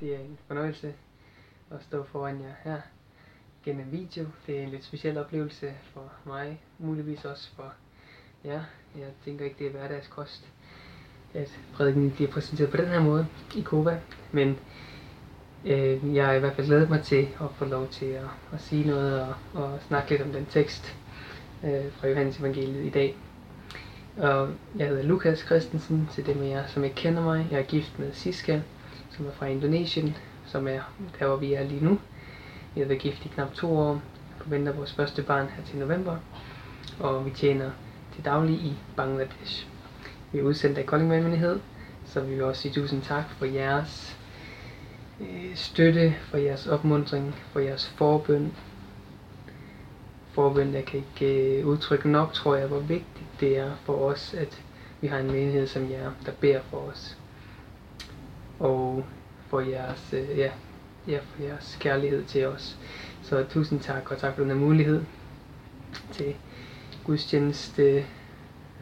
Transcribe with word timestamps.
Det 0.00 0.14
er 0.14 0.18
en 0.18 0.38
fornøjelse 0.46 0.94
at 1.70 1.82
stå 1.82 2.04
foran 2.04 2.40
jer 2.40 2.52
her 2.64 2.80
gennem 3.64 3.92
video. 3.92 4.26
Det 4.46 4.58
er 4.58 4.62
en 4.62 4.68
lidt 4.68 4.84
speciel 4.84 5.18
oplevelse 5.18 5.72
for 5.94 6.12
mig, 6.26 6.60
muligvis 6.78 7.24
også 7.24 7.50
for 7.56 7.72
jer. 8.44 8.62
Jeg 8.98 9.08
tænker 9.24 9.44
ikke, 9.44 9.56
det 9.58 9.66
er 9.66 9.70
hverdagskost, 9.70 10.48
at 11.34 11.58
prædiken 11.72 12.10
bliver 12.10 12.30
præsenteret 12.30 12.70
på 12.70 12.76
den 12.76 12.88
her 12.88 13.00
måde 13.00 13.26
i 13.56 13.60
Kova. 13.60 14.00
Men 14.32 14.58
øh, 15.64 16.14
jeg 16.14 16.26
har 16.26 16.32
i 16.32 16.38
hvert 16.38 16.54
fald 16.54 16.66
glædet 16.66 16.90
mig 16.90 17.02
til 17.02 17.28
at 17.40 17.50
få 17.54 17.64
lov 17.64 17.88
til 17.88 18.06
at, 18.06 18.26
at 18.52 18.60
sige 18.60 18.86
noget 18.86 19.22
og, 19.22 19.34
og 19.54 19.78
snakke 19.88 20.10
lidt 20.10 20.22
om 20.22 20.32
den 20.32 20.46
tekst 20.46 20.96
øh, 21.64 21.92
fra 21.92 22.08
Johannes 22.08 22.38
Evangeliet 22.38 22.84
i 22.84 22.90
dag. 22.90 23.16
Og 24.16 24.50
jeg 24.76 24.88
hedder 24.88 25.02
Lukas 25.02 25.38
Christensen, 25.38 26.08
til 26.12 26.26
dem 26.26 26.42
af 26.42 26.48
jer, 26.48 26.66
som 26.66 26.84
ikke 26.84 26.96
kender 26.96 27.22
mig. 27.22 27.48
Jeg 27.50 27.58
er 27.58 27.64
gift 27.64 27.98
med 27.98 28.12
Siska, 28.12 28.60
som 29.18 29.26
er 29.26 29.30
fra 29.30 29.46
Indonesien, 29.46 30.16
som 30.46 30.68
er 30.68 30.80
der, 31.18 31.26
hvor 31.26 31.36
vi 31.36 31.52
er 31.52 31.64
lige 31.64 31.84
nu. 31.84 31.98
Vi 32.74 32.80
har 32.80 32.88
været 32.88 33.00
gift 33.00 33.24
i 33.24 33.28
knap 33.28 33.54
to 33.54 33.76
år, 33.76 34.02
forventer 34.36 34.72
vores 34.72 34.92
første 34.92 35.22
barn 35.22 35.46
her 35.56 35.64
til 35.64 35.78
november, 35.78 36.16
og 37.00 37.26
vi 37.26 37.30
tjener 37.30 37.70
til 38.14 38.24
daglig 38.24 38.54
i 38.54 38.74
Bangladesh. 38.96 39.66
Vi 40.32 40.38
er 40.38 40.42
udsendt 40.42 40.78
af 40.78 40.86
Kolding 40.86 41.60
så 42.04 42.20
vi 42.20 42.34
vil 42.34 42.42
også 42.42 42.62
sige 42.62 42.72
tusind 42.72 43.02
tak 43.02 43.24
for 43.30 43.46
jeres 43.46 44.16
øh, 45.20 45.56
støtte, 45.56 46.14
for 46.30 46.36
jeres 46.36 46.66
opmundring, 46.66 47.34
for 47.52 47.60
jeres 47.60 47.86
forbøn. 47.86 48.52
Forbøn, 50.32 50.74
jeg 50.74 50.84
kan 50.84 50.98
ikke 50.98 51.58
øh, 51.58 51.66
udtrykke 51.66 52.10
nok, 52.10 52.32
tror 52.32 52.54
jeg, 52.56 52.66
hvor 52.66 52.78
vigtigt 52.78 53.40
det 53.40 53.58
er 53.58 53.70
for 53.84 53.94
os, 53.94 54.34
at 54.34 54.62
vi 55.00 55.06
har 55.06 55.18
en 55.18 55.26
menighed 55.26 55.66
som 55.66 55.90
jer, 55.90 56.10
der 56.26 56.32
beder 56.32 56.60
for 56.70 56.78
os. 56.78 57.16
Og 58.58 59.04
for 59.48 59.60
jeres, 59.60 60.12
øh, 60.12 60.38
ja, 60.38 60.50
ja, 61.08 61.18
for 61.18 61.42
jeres 61.42 61.76
kærlighed 61.80 62.24
til 62.24 62.46
os. 62.46 62.78
Så 63.22 63.44
tusind 63.50 63.80
tak, 63.80 64.10
og 64.10 64.18
tak 64.18 64.34
for 64.34 64.42
den 64.42 64.50
her 64.50 64.58
mulighed 64.58 65.02
til 66.12 66.34
gudstjeneste 67.04 68.04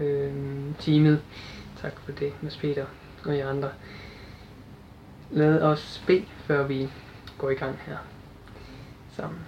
øh, 0.01 0.33
teamet. 0.79 1.23
Tak 1.81 2.01
for 2.01 2.13
det, 2.13 2.33
Mads 2.43 2.57
Peter 2.57 2.87
og 3.25 3.39
jer 3.39 3.51
andre. 3.51 3.71
Lad 5.31 5.63
os 5.63 6.03
bede, 6.07 6.25
før 6.37 6.67
vi 6.67 6.89
går 7.39 7.51
i 7.51 7.55
gang 7.55 7.79
her 7.87 7.97
sammen. 9.17 9.41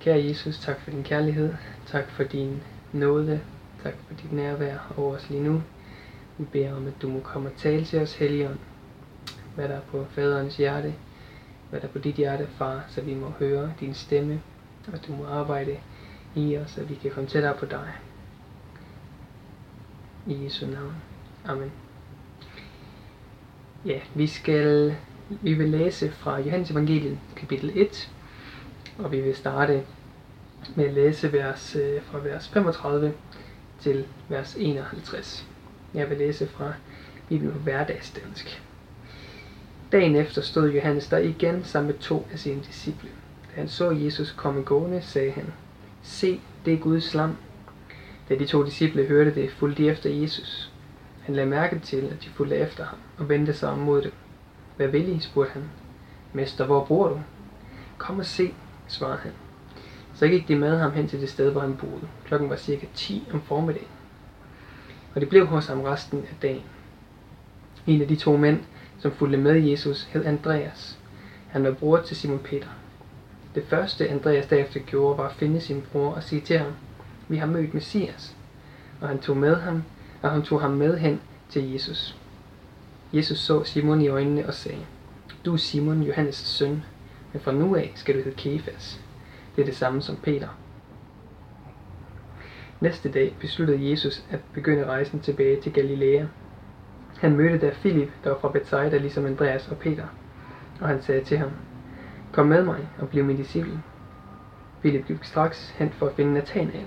Kære 0.00 0.24
Jesus, 0.24 0.58
tak 0.58 0.80
for 0.80 0.90
din 0.90 1.02
kærlighed. 1.02 1.54
Tak 1.86 2.10
for 2.10 2.22
din 2.22 2.62
nåde. 2.92 3.40
Tak 3.82 3.94
for 4.06 4.14
dit 4.14 4.32
nærvær 4.32 4.94
over 4.96 5.14
os 5.14 5.30
lige 5.30 5.42
nu. 5.42 5.62
Vi 6.38 6.44
beder 6.52 6.74
om, 6.76 6.86
at 6.86 7.02
du 7.02 7.08
må 7.08 7.20
komme 7.20 7.48
og 7.48 7.56
tale 7.56 7.84
til 7.84 7.98
os, 7.98 8.14
Helligånd. 8.14 8.58
Hvad 9.54 9.68
der 9.68 9.74
er 9.74 9.80
på 9.80 10.06
faderens 10.10 10.56
hjerte, 10.56 10.94
hvad 11.70 11.80
der 11.80 11.88
er 11.88 11.92
på 11.92 11.98
dit 11.98 12.14
hjerte, 12.14 12.46
far, 12.46 12.84
så 12.88 13.00
vi 13.00 13.14
må 13.14 13.30
høre 13.38 13.72
din 13.80 13.94
stemme, 13.94 14.40
og 14.92 15.06
du 15.06 15.12
må 15.12 15.26
arbejde 15.26 15.78
i 16.34 16.56
os, 16.56 16.70
så 16.70 16.84
vi 16.84 16.94
kan 16.94 17.10
komme 17.10 17.28
tættere 17.28 17.54
på 17.54 17.66
dig. 17.66 17.92
I 20.26 20.44
Jesu 20.44 20.66
navn. 20.66 20.94
Amen. 21.44 21.72
Ja, 23.84 24.00
vi 24.14 24.26
skal 24.26 24.96
vi 25.28 25.54
vil 25.54 25.68
læse 25.68 26.10
fra 26.10 26.40
Johannes 26.40 26.70
Evangeliet, 26.70 27.18
kapitel 27.36 27.72
1, 27.74 28.10
og 28.98 29.12
vi 29.12 29.20
vil 29.20 29.36
starte 29.36 29.82
med 30.76 30.84
at 30.84 30.94
læse 30.94 31.32
vers, 31.32 31.76
øh, 31.76 32.02
fra 32.02 32.18
vers 32.18 32.48
35 32.48 33.12
til 33.80 34.06
vers 34.28 34.56
51. 34.58 35.48
Jeg 35.94 36.10
vil 36.10 36.18
læse 36.18 36.46
fra 36.48 36.72
Bibelen 37.28 37.52
på 37.52 37.58
hverdagsdansk. 37.58 38.62
Dagen 39.94 40.16
efter 40.16 40.42
stod 40.42 40.70
Johannes 40.70 41.08
der 41.08 41.18
igen 41.18 41.64
sammen 41.64 41.92
med 41.92 42.00
to 42.00 42.26
af 42.32 42.38
sine 42.38 42.60
disciple. 42.62 43.10
Da 43.50 43.60
han 43.60 43.68
så 43.68 43.90
Jesus 43.90 44.32
komme 44.32 44.62
gående, 44.62 45.02
sagde 45.02 45.30
han, 45.30 45.52
Se, 46.02 46.40
det 46.64 46.72
er 46.72 46.78
Guds 46.78 47.14
lam. 47.14 47.36
Da 48.28 48.34
de 48.34 48.46
to 48.46 48.64
disciple 48.64 49.04
hørte 49.04 49.34
det, 49.34 49.50
fulgte 49.50 49.82
de 49.82 49.88
efter 49.88 50.10
Jesus. 50.10 50.72
Han 51.22 51.34
lagde 51.34 51.50
mærke 51.50 51.78
til, 51.78 51.96
at 51.96 52.24
de 52.24 52.28
fulgte 52.28 52.56
efter 52.56 52.84
ham 52.84 52.98
og 53.18 53.28
vendte 53.28 53.52
sig 53.52 53.68
om 53.68 53.78
mod 53.78 54.02
dem. 54.02 54.12
Hvad 54.76 54.88
vil 54.88 55.16
I? 55.16 55.20
spurgte 55.20 55.52
han. 55.52 55.62
Mester, 56.32 56.66
hvor 56.66 56.84
bor 56.84 57.08
du? 57.08 57.20
Kom 57.98 58.18
og 58.18 58.26
se, 58.26 58.54
svarede 58.88 59.18
han. 59.18 59.32
Så 60.14 60.28
gik 60.28 60.48
de 60.48 60.56
med 60.56 60.78
ham 60.78 60.92
hen 60.92 61.08
til 61.08 61.20
det 61.20 61.28
sted, 61.28 61.50
hvor 61.50 61.60
han 61.60 61.76
boede. 61.76 62.08
Klokken 62.26 62.50
var 62.50 62.56
cirka 62.56 62.86
10 62.94 63.28
om 63.32 63.42
formiddagen. 63.42 63.88
Og 65.14 65.20
de 65.20 65.26
blev 65.26 65.46
hos 65.46 65.66
ham 65.66 65.80
resten 65.80 66.18
af 66.18 66.36
dagen. 66.42 66.62
En 67.86 68.02
af 68.02 68.08
de 68.08 68.16
to 68.16 68.36
mænd, 68.36 68.60
som 68.98 69.12
fulgte 69.12 69.38
med 69.38 69.60
Jesus, 69.60 70.04
hed 70.04 70.24
Andreas. 70.24 70.98
Han 71.48 71.64
var 71.64 71.72
bror 71.72 72.00
til 72.00 72.16
Simon 72.16 72.38
Peter. 72.38 72.68
Det 73.54 73.64
første 73.68 74.08
Andreas 74.08 74.46
derefter 74.46 74.80
gjorde, 74.80 75.18
var 75.18 75.28
at 75.28 75.34
finde 75.34 75.60
sin 75.60 75.82
bror 75.92 76.10
og 76.10 76.22
sige 76.22 76.40
til 76.40 76.58
ham, 76.58 76.72
vi 77.28 77.36
har 77.36 77.46
mødt 77.46 77.74
Messias. 77.74 78.36
Og 79.00 79.08
han 79.08 79.18
tog 79.18 79.36
med 79.36 79.56
ham, 79.56 79.82
og 80.22 80.30
han 80.30 80.42
tog 80.42 80.60
ham 80.60 80.70
med 80.70 80.98
hen 80.98 81.20
til 81.48 81.72
Jesus. 81.72 82.16
Jesus 83.12 83.38
så 83.38 83.64
Simon 83.64 84.00
i 84.00 84.08
øjnene 84.08 84.46
og 84.46 84.54
sagde, 84.54 84.86
Du 85.44 85.52
er 85.52 85.56
Simon, 85.56 86.02
Johannes' 86.02 86.32
søn, 86.32 86.82
men 87.32 87.42
fra 87.42 87.52
nu 87.52 87.76
af 87.76 87.92
skal 87.94 88.14
du 88.14 88.22
hedde 88.22 88.36
Kefas. 88.36 89.00
Det 89.56 89.62
er 89.62 89.66
det 89.66 89.76
samme 89.76 90.02
som 90.02 90.16
Peter. 90.16 90.48
Næste 92.80 93.10
dag 93.10 93.36
besluttede 93.40 93.90
Jesus 93.90 94.24
at 94.30 94.40
begynde 94.54 94.86
rejsen 94.86 95.20
tilbage 95.20 95.60
til 95.60 95.72
Galilea. 95.72 96.26
Han 97.20 97.36
mødte 97.36 97.66
der 97.66 97.72
Filip, 97.72 98.10
der 98.24 98.30
var 98.30 98.38
fra 98.38 98.50
Bethsaida, 98.50 98.96
ligesom 98.96 99.26
Andreas 99.26 99.68
og 99.68 99.76
Peter, 99.76 100.04
og 100.80 100.88
han 100.88 101.02
sagde 101.02 101.24
til 101.24 101.38
ham, 101.38 101.50
Kom 102.32 102.46
med 102.46 102.64
mig 102.64 102.88
og 102.98 103.08
bliv 103.08 103.24
min 103.24 103.36
disciple. 103.36 103.82
Filip 104.82 105.06
gik 105.06 105.24
straks 105.24 105.70
hen 105.70 105.90
for 105.90 106.06
at 106.06 106.12
finde 106.12 106.32
Nathanael. 106.32 106.86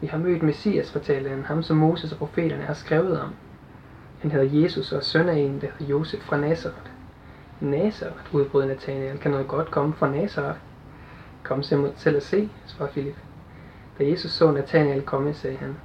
Vi 0.00 0.06
har 0.06 0.18
mødt 0.18 0.42
Messias, 0.42 0.92
fortalte 0.92 1.30
han, 1.30 1.44
ham 1.44 1.62
som 1.62 1.76
Moses 1.76 2.12
og 2.12 2.18
profeterne 2.18 2.62
har 2.62 2.74
skrevet 2.74 3.20
om. 3.20 3.34
Han 4.20 4.30
hedder 4.30 4.60
Jesus 4.60 4.92
og 4.92 5.02
søn 5.02 5.28
af 5.28 5.34
en, 5.34 5.60
der 5.60 5.66
hedder 5.78 5.90
Josef 5.90 6.20
fra 6.20 6.36
Nazareth. 6.36 6.90
Nazareth, 7.60 8.34
udbrød 8.34 8.66
Nathanael, 8.66 9.18
kan 9.18 9.30
noget 9.30 9.48
godt 9.48 9.70
komme 9.70 9.94
fra 9.94 10.10
Nazareth? 10.10 10.58
Kom 11.42 11.62
selv 11.96 12.16
og 12.16 12.22
se, 12.22 12.50
svarede 12.66 12.92
Filip. 12.94 13.16
Da 13.98 14.08
Jesus 14.10 14.30
så 14.30 14.50
Nathanael 14.50 15.02
komme, 15.02 15.34
sagde 15.34 15.56
han, 15.56 15.76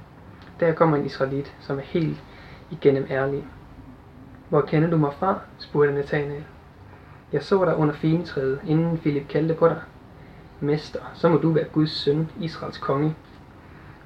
der 0.60 0.72
kommer 0.72 0.96
en 0.96 1.06
israelit, 1.06 1.54
som 1.60 1.78
er 1.78 1.82
helt 1.82 2.22
igennem 2.70 3.06
ærlig. 3.10 3.44
Hvor 4.52 4.60
kender 4.60 4.90
du 4.90 4.96
mig 4.96 5.12
fra? 5.12 5.38
spurgte 5.58 5.94
Nathanael. 5.94 6.44
Jeg 7.32 7.42
så 7.42 7.64
dig 7.64 7.76
under 7.76 7.94
fintræet, 7.94 8.60
inden 8.66 8.98
Filip 8.98 9.28
kaldte 9.28 9.54
på 9.54 9.68
dig. 9.68 9.80
Mester, 10.60 10.98
så 11.14 11.28
må 11.28 11.36
du 11.36 11.50
være 11.50 11.64
Guds 11.64 11.90
søn, 11.90 12.30
Israels 12.40 12.78
konge. 12.78 13.16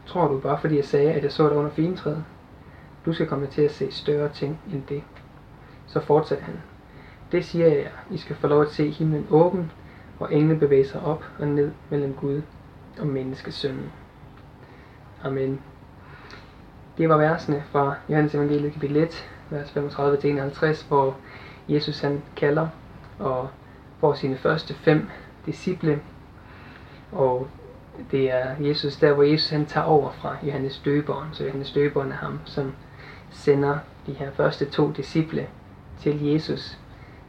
Tror 0.07 0.29
du 0.29 0.41
bare, 0.41 0.59
fordi 0.61 0.77
jeg 0.77 0.85
sagde, 0.85 1.13
at 1.13 1.23
jeg 1.23 1.33
så 1.33 1.49
dig 1.49 1.57
under 1.57 1.71
fintræet? 1.71 2.25
Du 3.07 3.13
skal 3.13 3.27
komme 3.27 3.47
til 3.47 3.63
at 3.63 3.71
se 3.71 3.93
større 3.93 4.29
ting 4.29 4.61
end 4.73 4.83
det. 4.89 5.03
Så 5.87 6.01
fortsatte 6.01 6.45
han. 6.45 6.55
Det 7.33 7.45
siger 7.45 7.67
jeg 7.67 7.77
jer. 7.77 8.15
I 8.15 8.17
skal 8.17 8.37
få 8.37 8.47
lov 8.47 8.63
at 8.63 8.71
se 8.71 8.91
himlen 8.91 9.27
åben, 9.31 9.73
og 10.19 10.35
engle 10.35 10.59
bevæger 10.59 10.85
sig 10.85 11.01
op 11.01 11.25
og 11.39 11.47
ned 11.47 11.71
mellem 11.91 12.15
Gud 12.15 12.43
og 12.99 13.07
menneskesønnen. 13.07 13.93
Amen. 15.25 15.61
Det 16.99 17.09
var 17.09 17.17
versene 17.17 17.63
fra 17.71 17.95
Johannes 18.09 18.35
Evangeliet 18.35 18.73
kapitel 18.73 18.97
1, 18.97 19.29
vers 19.51 19.71
35-51, 19.71 20.89
hvor 20.89 21.17
Jesus 21.69 22.01
han 22.01 22.23
kalder 22.37 22.69
og 23.19 23.49
får 24.01 24.15
sine 24.15 24.37
første 24.37 24.75
fem 24.75 25.09
disciple. 25.47 26.01
Og 27.13 27.49
det 28.11 28.33
er 28.33 28.55
Jesus, 28.61 28.97
der 28.97 29.13
hvor 29.13 29.23
Jesus 29.23 29.51
han 29.51 29.67
tager 29.67 29.87
over 29.87 30.11
fra 30.11 30.37
Johannes 30.43 30.83
døberen. 30.85 31.29
Så 31.33 31.45
Johannes 31.45 31.73
døberen 31.73 32.13
er 32.13 32.17
ham, 32.17 32.41
som 32.45 32.75
sender 33.31 33.79
de 34.07 34.13
her 34.13 34.31
første 34.31 34.65
to 34.65 34.91
disciple 34.91 35.47
til 36.01 36.25
Jesus. 36.25 36.79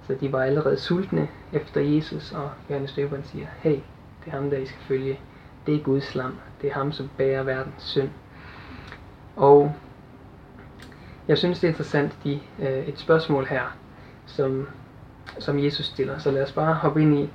Så 0.07 0.15
de 0.21 0.31
var 0.31 0.43
allerede 0.43 0.79
sultne 0.79 1.27
efter 1.53 1.81
Jesus, 1.81 2.31
og 2.31 2.49
Johannes 2.69 2.93
døberen 2.93 3.23
siger, 3.23 3.47
hey, 3.59 3.79
det 4.25 4.27
er 4.27 4.31
ham, 4.31 4.49
der 4.49 4.57
I 4.57 4.65
skal 4.65 4.79
følge. 4.81 5.19
Det 5.65 5.75
er 5.75 5.79
Guds 5.79 6.15
lam. 6.15 6.35
Det 6.61 6.69
er 6.69 6.73
ham, 6.73 6.91
som 6.91 7.09
bærer 7.17 7.43
verdens 7.43 7.83
synd. 7.83 8.09
Og 9.35 9.73
jeg 11.27 11.37
synes, 11.37 11.59
det 11.59 11.67
er 11.67 11.71
interessant, 11.71 12.17
de, 12.23 12.39
øh, 12.59 12.87
et 12.87 12.99
spørgsmål 12.99 13.45
her, 13.45 13.77
som, 14.25 14.67
som 15.39 15.63
Jesus 15.63 15.85
stiller. 15.85 16.17
Så 16.17 16.31
lad 16.31 16.43
os 16.43 16.51
bare 16.51 16.73
hoppe 16.73 17.01
ind 17.01 17.19
i, 17.19 17.29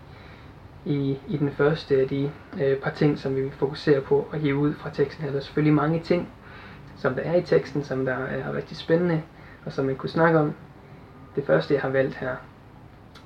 i, 0.84 1.18
i 1.28 1.36
den 1.36 1.50
første 1.50 2.00
af 2.00 2.08
de 2.08 2.30
øh, 2.62 2.76
par 2.76 2.90
ting, 2.90 3.18
som 3.18 3.36
vi 3.36 3.42
vil 3.42 3.52
fokusere 3.52 4.00
på 4.00 4.28
og 4.32 4.38
hive 4.38 4.56
ud 4.56 4.74
fra 4.74 4.90
teksten 4.90 5.24
her. 5.24 5.30
Der 5.30 5.38
er 5.38 5.42
selvfølgelig 5.42 5.74
mange 5.74 6.00
ting, 6.00 6.28
som 6.96 7.14
der 7.14 7.22
er 7.22 7.34
i 7.34 7.42
teksten, 7.42 7.84
som 7.84 8.04
der 8.04 8.22
øh, 8.22 8.32
er 8.32 8.56
rigtig 8.56 8.76
spændende, 8.76 9.22
og 9.64 9.72
som 9.72 9.84
man 9.84 9.96
kunne 9.96 10.10
snakke 10.10 10.38
om. 10.38 10.52
Det 11.36 11.44
første, 11.46 11.74
jeg 11.74 11.82
har 11.82 11.88
valgt 11.88 12.14
her, 12.14 12.36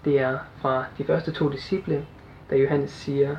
det 0.04 0.20
er 0.20 0.38
fra 0.56 0.84
de 0.98 1.04
første 1.04 1.32
to 1.32 1.48
disciple, 1.48 2.06
da 2.50 2.56
Johannes 2.56 2.90
siger, 2.90 3.36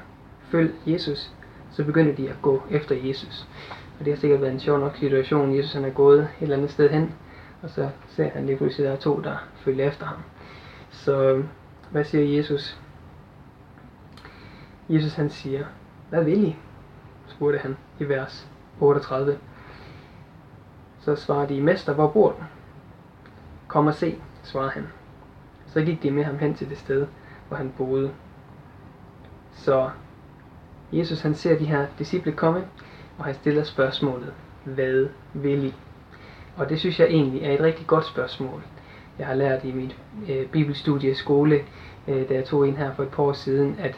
følg 0.52 0.74
Jesus, 0.86 1.32
så 1.72 1.84
begynder 1.84 2.16
de 2.16 2.30
at 2.30 2.36
gå 2.42 2.64
efter 2.72 2.96
Jesus. 3.04 3.48
Og 4.00 4.06
det 4.06 4.14
har 4.14 4.20
sikkert 4.20 4.42
været 4.42 4.54
en 4.54 4.60
sjov 4.60 4.80
nok 4.80 4.96
situation. 4.96 5.58
Jesus 5.58 5.74
han 5.74 5.86
er 5.86 5.90
gået 5.90 6.20
et 6.20 6.30
eller 6.42 6.56
andet 6.56 6.72
sted 6.72 6.90
hen, 6.90 7.16
og 7.62 7.70
så 7.70 7.90
ser 8.08 8.30
han 8.30 8.46
lige 8.46 8.58
pludselig, 8.58 8.88
at 8.88 8.92
der 8.92 8.98
er 8.98 9.02
to, 9.02 9.22
der 9.22 9.36
følger 9.56 9.88
efter 9.88 10.06
ham. 10.06 10.18
Så 10.92 11.22
øhm, 11.22 11.48
Hvad 11.92 12.04
siger 12.04 12.38
Jesus? 12.38 12.80
Jesus 14.90 15.14
han 15.14 15.30
siger, 15.30 15.66
hvad 16.10 16.24
vil 16.24 16.44
I? 16.44 16.56
spurgte 17.28 17.60
han 17.60 17.78
i 18.00 18.04
vers 18.04 18.48
38. 18.80 19.38
Så 21.00 21.16
svarede 21.16 21.56
de, 21.56 21.62
Mester, 21.62 21.94
hvor 21.94 22.08
bor 22.08 22.30
du? 22.30 22.44
Kom 23.68 23.88
og 23.88 23.94
se, 23.94 24.16
svarede 24.44 24.72
han. 24.72 24.88
Så 25.66 25.82
gik 25.82 26.04
de 26.04 26.12
med 26.12 26.24
ham 26.24 26.38
hen 26.38 26.56
til 26.56 26.70
det 26.70 26.78
sted, 26.78 27.08
hvor 27.48 27.58
han 27.58 27.74
boede. 27.78 28.12
Så 29.52 29.90
Jesus 30.92 31.22
han 31.22 31.36
ser 31.36 31.58
de 31.58 31.66
her 31.66 31.88
disciple 32.00 32.32
komme, 32.32 32.68
og 33.18 33.26
han 33.26 33.34
stiller 33.34 33.64
spørgsmålet, 33.64 34.34
hvad 34.64 35.08
vil 35.34 35.64
I? 35.64 35.74
Og 36.58 36.70
det 36.70 36.80
synes 36.80 37.00
jeg 37.00 37.08
egentlig 37.08 37.44
er 37.44 37.52
et 37.52 37.62
rigtig 37.62 37.88
godt 37.88 38.06
spørgsmål. 38.06 38.62
Jeg 39.20 39.28
har 39.28 39.34
lært 39.34 39.64
i 39.64 39.72
mit 39.72 39.96
øh, 40.30 40.46
bibelstudie 40.46 41.16
skole, 41.16 41.62
øh, 42.08 42.30
da 42.30 42.34
jeg 42.34 42.46
tog 42.46 42.68
ind 42.68 42.78
her 42.78 42.94
for 42.94 43.04
et 43.04 43.10
par 43.10 43.24
år 43.24 43.34
siden, 43.34 43.76
at 43.80 43.96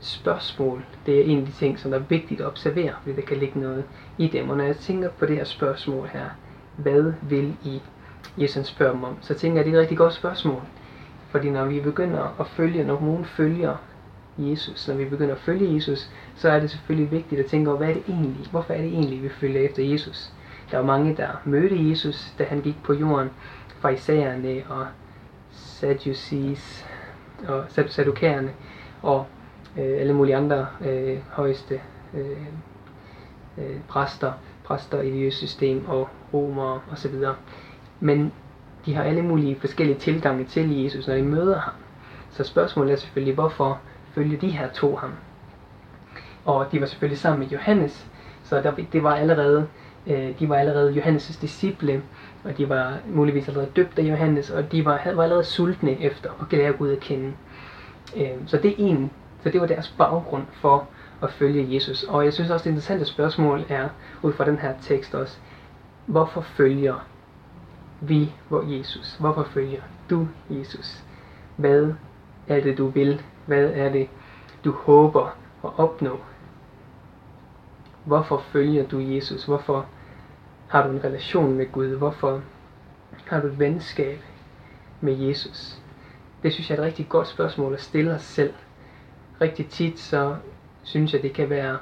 spørgsmål, 0.00 0.84
det 1.06 1.20
er 1.20 1.24
en 1.24 1.38
af 1.38 1.46
de 1.46 1.52
ting, 1.52 1.78
som 1.78 1.92
er 1.92 1.98
vigtigt 1.98 2.40
at 2.40 2.46
observere, 2.46 2.92
fordi 3.02 3.16
der 3.16 3.22
kan 3.22 3.36
ligge 3.36 3.60
noget 3.60 3.84
i 4.18 4.28
dem. 4.28 4.50
Og 4.50 4.56
når 4.56 4.64
jeg 4.64 4.76
tænker 4.76 5.08
på 5.08 5.26
det 5.26 5.36
her 5.36 5.44
spørgsmål 5.44 6.08
her, 6.12 6.28
hvad 6.76 7.12
vil 7.22 7.56
I? 7.64 7.82
Jesus 8.38 8.66
spørger 8.66 8.92
dem 8.92 9.04
om, 9.04 9.16
så 9.20 9.34
tænker 9.34 9.56
jeg, 9.56 9.60
at 9.60 9.66
det 9.66 9.74
er 9.74 9.78
et 9.78 9.82
rigtig 9.82 9.98
godt 9.98 10.14
spørgsmål. 10.14 10.62
Fordi 11.30 11.50
når 11.50 11.64
vi 11.64 11.80
begynder 11.80 12.40
at 12.40 12.46
følge, 12.46 12.84
når 12.84 13.00
nogen 13.00 13.24
følger 13.24 13.76
Jesus, 14.40 14.88
når 14.88 14.94
vi 14.94 15.04
begynder 15.04 15.34
at 15.34 15.40
følge 15.40 15.74
Jesus, 15.74 16.10
så 16.34 16.50
er 16.50 16.60
det 16.60 16.70
selvfølgelig 16.70 17.10
vigtigt 17.10 17.40
at 17.40 17.46
tænke 17.46 17.70
over, 17.70 17.78
hvad 17.78 17.88
er 17.88 17.94
det 17.94 18.02
egentlig? 18.08 18.46
Hvorfor 18.50 18.74
er 18.74 18.80
det 18.80 18.92
egentlig, 18.92 19.22
vi 19.22 19.28
følger 19.28 19.60
efter 19.60 19.84
Jesus? 19.84 20.32
Der 20.70 20.78
var 20.78 20.86
mange, 20.86 21.16
der 21.16 21.28
mødte 21.44 21.88
Jesus, 21.88 22.34
da 22.38 22.44
han 22.44 22.60
gik 22.60 22.82
på 22.82 22.94
jorden, 22.94 23.30
farisæerne 23.80 24.62
og 24.68 24.86
Sadducees 25.50 26.86
og 27.48 27.64
sadukærerne 27.68 28.50
og 29.02 29.26
øh, 29.78 30.00
alle 30.00 30.12
mulige 30.12 30.36
andre 30.36 30.66
øh, 30.86 31.18
højeste 31.30 31.80
øh, 32.14 32.46
øh, 33.58 33.76
præster, 33.88 34.32
præster 34.64 35.00
i 35.00 35.10
det 35.10 35.34
system 35.34 35.88
og 35.88 36.08
romere 36.34 36.80
osv. 36.92 37.14
Men 38.00 38.32
de 38.86 38.94
har 38.94 39.02
alle 39.02 39.22
mulige 39.22 39.60
forskellige 39.60 39.98
tilgange 39.98 40.44
til 40.44 40.82
Jesus, 40.82 41.06
når 41.08 41.14
de 41.14 41.22
møder 41.22 41.58
ham. 41.60 41.74
Så 42.30 42.44
spørgsmålet 42.44 42.92
er 42.92 42.96
selvfølgelig, 42.96 43.34
hvorfor 43.34 43.80
følge 44.14 44.36
de 44.36 44.50
her 44.50 44.68
to 44.68 44.96
ham? 44.96 45.10
Og 46.44 46.66
de 46.72 46.80
var 46.80 46.86
selvfølgelig 46.86 47.18
sammen 47.18 47.40
med 47.40 47.48
Johannes, 47.48 48.06
så 48.44 48.60
der, 48.60 48.72
det 48.92 49.02
var 49.02 49.16
allerede, 49.16 49.66
øh, 50.06 50.38
de 50.38 50.48
var 50.48 50.56
allerede 50.56 50.92
Johannes' 50.92 51.40
disciple, 51.40 52.02
og 52.44 52.58
de 52.58 52.68
var 52.68 52.98
muligvis 53.06 53.48
allerede 53.48 53.70
døbt 53.76 53.98
af 53.98 54.02
Johannes, 54.02 54.50
og 54.50 54.72
de 54.72 54.84
var, 54.84 55.02
var 55.14 55.22
allerede 55.22 55.44
sultne 55.44 56.00
efter 56.00 56.30
at 56.40 56.58
lære 56.58 56.72
Gud 56.72 56.90
at 56.90 57.00
kende. 57.00 57.32
Øh, 58.16 58.30
så 58.46 58.56
det 58.56 58.70
er 58.70 58.74
en 58.78 59.10
så 59.42 59.50
det 59.50 59.60
var 59.60 59.66
deres 59.66 59.94
baggrund 59.98 60.42
for 60.52 60.88
at 61.22 61.32
følge 61.32 61.74
Jesus. 61.74 62.02
Og 62.02 62.24
jeg 62.24 62.32
synes 62.32 62.50
også, 62.50 62.64
det 62.64 62.70
interessante 62.70 63.04
spørgsmål 63.04 63.64
er, 63.68 63.88
ud 64.22 64.32
fra 64.32 64.44
den 64.44 64.58
her 64.58 64.74
tekst 64.82 65.14
også, 65.14 65.38
hvorfor 66.06 66.40
følger 66.40 67.06
vi 68.00 68.32
hvor 68.48 68.78
Jesus? 68.78 69.16
Hvorfor 69.20 69.42
følger 69.42 69.80
du 70.10 70.28
Jesus? 70.50 71.04
Hvad 71.56 71.92
er 72.48 72.60
det, 72.60 72.78
du 72.78 72.86
vil? 72.86 73.22
Hvad 73.50 73.70
er 73.74 73.92
det, 73.92 74.08
du 74.64 74.72
håber 74.72 75.36
at 75.64 75.70
opnå? 75.76 76.20
Hvorfor 78.04 78.38
følger 78.38 78.86
du 78.86 78.98
Jesus? 78.98 79.44
Hvorfor 79.44 79.86
har 80.68 80.86
du 80.86 80.92
en 80.92 81.04
relation 81.04 81.54
med 81.54 81.72
Gud? 81.72 81.96
Hvorfor 81.96 82.42
har 83.26 83.40
du 83.40 83.46
et 83.46 83.58
venskab 83.58 84.18
med 85.00 85.18
Jesus? 85.18 85.78
Det 86.42 86.52
synes 86.52 86.70
jeg 86.70 86.76
er 86.76 86.80
et 86.82 86.86
rigtig 86.86 87.08
godt 87.08 87.28
spørgsmål 87.28 87.74
at 87.74 87.80
stille 87.80 88.14
os 88.14 88.22
selv 88.22 88.52
rigtig 89.40 89.68
tit, 89.68 89.98
så 89.98 90.36
synes 90.82 91.12
jeg, 91.12 91.22
det 91.22 91.32
kan 91.32 91.50
være, 91.50 91.78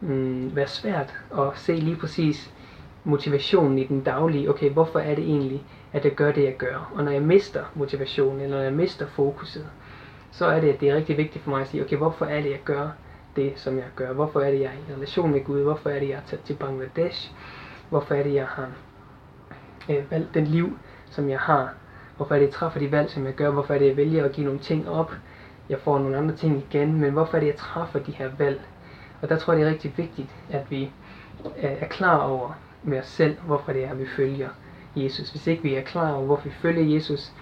mm, 0.00 0.56
være 0.56 0.68
svært 0.68 1.14
at 1.38 1.48
se 1.54 1.72
lige 1.72 1.96
præcis 1.96 2.52
motivationen 3.04 3.78
i 3.78 3.84
den 3.84 4.00
daglige. 4.00 4.50
Okay, 4.50 4.70
hvorfor 4.70 4.98
er 4.98 5.14
det 5.14 5.24
egentlig, 5.24 5.64
at 5.92 6.04
jeg 6.04 6.12
gør 6.12 6.32
det, 6.32 6.44
jeg 6.44 6.56
gør? 6.56 6.92
Og 6.94 7.04
når 7.04 7.12
jeg 7.12 7.22
mister 7.22 7.64
motivationen, 7.74 8.40
eller 8.40 8.56
når 8.56 8.64
jeg 8.64 8.72
mister 8.72 9.06
fokuset, 9.06 9.66
så 10.38 10.46
er 10.46 10.60
det, 10.60 10.68
at 10.68 10.80
det 10.80 10.90
er 10.90 10.96
rigtig 10.96 11.16
vigtigt 11.16 11.44
for 11.44 11.50
mig 11.50 11.60
at 11.60 11.68
sige, 11.68 11.84
okay, 11.84 11.96
hvorfor 11.96 12.26
er 12.26 12.40
det, 12.40 12.50
jeg 12.50 12.60
gør 12.64 12.88
det, 13.36 13.52
som 13.56 13.76
jeg 13.76 13.86
gør? 13.96 14.12
Hvorfor 14.12 14.40
er 14.40 14.50
det, 14.50 14.60
jeg 14.60 14.66
er 14.66 14.92
i 14.92 14.94
relation 14.94 15.30
med 15.30 15.44
Gud? 15.44 15.62
Hvorfor 15.62 15.90
er 15.90 15.98
det, 15.98 16.08
jeg 16.08 16.16
er 16.16 16.26
taget 16.26 16.42
til 16.42 16.54
Bangladesh? 16.54 17.32
Hvorfor 17.90 18.14
er 18.14 18.22
det, 18.22 18.34
jeg 18.34 18.46
har 18.46 18.68
øh, 19.88 20.10
valgt 20.10 20.34
den 20.34 20.44
liv, 20.44 20.78
som 21.10 21.30
jeg 21.30 21.38
har? 21.38 21.74
Hvorfor 22.16 22.34
er 22.34 22.38
det, 22.38 22.46
jeg 22.46 22.54
træffer 22.54 22.78
de 22.78 22.92
valg, 22.92 23.10
som 23.10 23.26
jeg 23.26 23.34
gør? 23.34 23.50
Hvorfor 23.50 23.74
er 23.74 23.78
det, 23.78 23.86
jeg 23.86 23.96
vælger 23.96 24.24
at 24.24 24.32
give 24.32 24.44
nogle 24.44 24.60
ting 24.60 24.88
op? 24.88 25.12
jeg 25.68 25.78
får 25.78 25.98
nogle 25.98 26.16
andre 26.16 26.36
ting 26.36 26.64
igen, 26.70 27.00
men 27.00 27.12
hvorfor 27.12 27.36
er 27.36 27.40
det, 27.40 27.46
jeg 27.46 27.56
træffer 27.56 27.98
de 27.98 28.12
her 28.12 28.30
valg? 28.38 28.60
Og 29.22 29.28
der 29.28 29.38
tror 29.38 29.52
jeg, 29.52 29.60
det 29.60 29.68
er 29.68 29.72
rigtig 29.72 29.92
vigtigt, 29.96 30.28
at 30.50 30.70
vi 30.70 30.82
øh, 31.44 31.52
er 31.62 31.86
klar 31.86 32.18
over 32.18 32.52
med 32.82 32.98
os 32.98 33.06
selv, 33.06 33.36
hvorfor 33.46 33.72
det 33.72 33.84
er, 33.84 33.90
at 33.90 33.98
vi 33.98 34.06
følger 34.06 34.48
Jesus. 34.96 35.30
Hvis 35.30 35.46
ikke 35.46 35.62
vi 35.62 35.74
er 35.74 35.82
klar 35.82 36.12
over, 36.12 36.26
hvorfor 36.26 36.44
vi 36.44 36.54
følger 36.54 36.94
Jesus, 36.94 37.32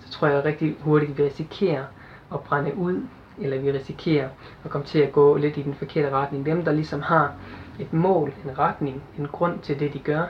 så 0.00 0.10
tror 0.10 0.28
jeg 0.28 0.44
rigtig 0.44 0.76
hurtigt, 0.80 1.10
at 1.10 1.18
vi 1.18 1.22
risikerer 1.22 1.84
at 2.32 2.40
brænde 2.40 2.76
ud, 2.76 3.02
eller 3.38 3.58
vi 3.58 3.72
risikerer 3.72 4.28
at 4.64 4.70
komme 4.70 4.86
til 4.86 4.98
at 4.98 5.12
gå 5.12 5.36
lidt 5.36 5.56
i 5.56 5.62
den 5.62 5.74
forkerte 5.74 6.10
retning. 6.10 6.46
Dem, 6.46 6.64
der 6.64 6.72
ligesom 6.72 7.02
har 7.02 7.34
et 7.78 7.92
mål, 7.92 8.32
en 8.44 8.58
retning, 8.58 9.02
en 9.18 9.26
grund 9.26 9.58
til 9.58 9.80
det, 9.80 9.92
de 9.92 9.98
gør, 9.98 10.22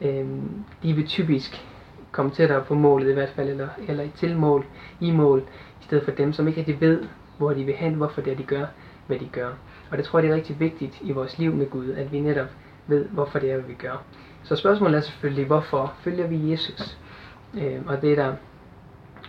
øh, 0.00 0.26
de 0.82 0.92
vil 0.92 1.06
typisk 1.06 1.66
komme 2.12 2.30
tættere 2.30 2.64
på 2.64 2.74
målet 2.74 3.10
i 3.10 3.12
hvert 3.12 3.32
fald, 3.36 3.48
eller, 3.48 3.68
eller 3.88 4.04
til 4.14 4.36
mål, 4.36 4.66
i 5.00 5.10
mål, 5.10 5.42
i 5.80 5.84
stedet 5.84 6.04
for 6.04 6.10
dem, 6.10 6.32
som 6.32 6.48
ikke 6.48 6.60
rigtig 6.60 6.80
ved, 6.80 7.02
hvor 7.38 7.52
de 7.52 7.64
vil 7.64 7.74
hen, 7.74 7.94
hvorfor 7.94 8.20
det 8.20 8.32
er, 8.32 8.36
de 8.36 8.42
gør, 8.42 8.66
hvad 9.06 9.18
de 9.18 9.28
gør. 9.32 9.50
Og 9.90 9.96
det 9.96 10.04
tror 10.04 10.18
jeg, 10.18 10.22
det 10.22 10.32
er 10.32 10.36
rigtig 10.36 10.60
vigtigt 10.60 10.98
i 11.02 11.12
vores 11.12 11.38
liv 11.38 11.54
med 11.54 11.70
Gud, 11.70 11.90
at 11.90 12.12
vi 12.12 12.20
netop 12.20 12.48
ved, 12.86 13.08
hvorfor 13.08 13.38
det 13.38 13.50
er, 13.50 13.54
hvad 13.54 13.64
vi 13.64 13.74
gør. 13.74 14.02
Så 14.42 14.56
spørgsmålet 14.56 14.96
er 14.96 15.00
selvfølgelig, 15.00 15.46
hvorfor 15.46 15.94
følger 16.00 16.26
vi 16.26 16.50
Jesus? 16.50 16.98
Øh, 17.54 17.80
og 17.86 18.02
det 18.02 18.12
er 18.12 18.16
der 18.16 18.34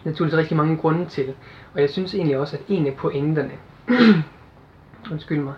naturligvis 0.04 0.38
rigtig 0.38 0.58
mange 0.58 0.78
grunde 0.78 1.06
til. 1.06 1.34
Og 1.74 1.82
jeg 1.82 1.90
synes 1.90 2.16
egentlig 2.16 2.38
også, 2.38 2.58
at 2.58 2.64
en 2.68 2.88
af 2.88 2.96
pointerne, 2.96 3.52
undskyld 5.12 5.40
mig, 5.40 5.54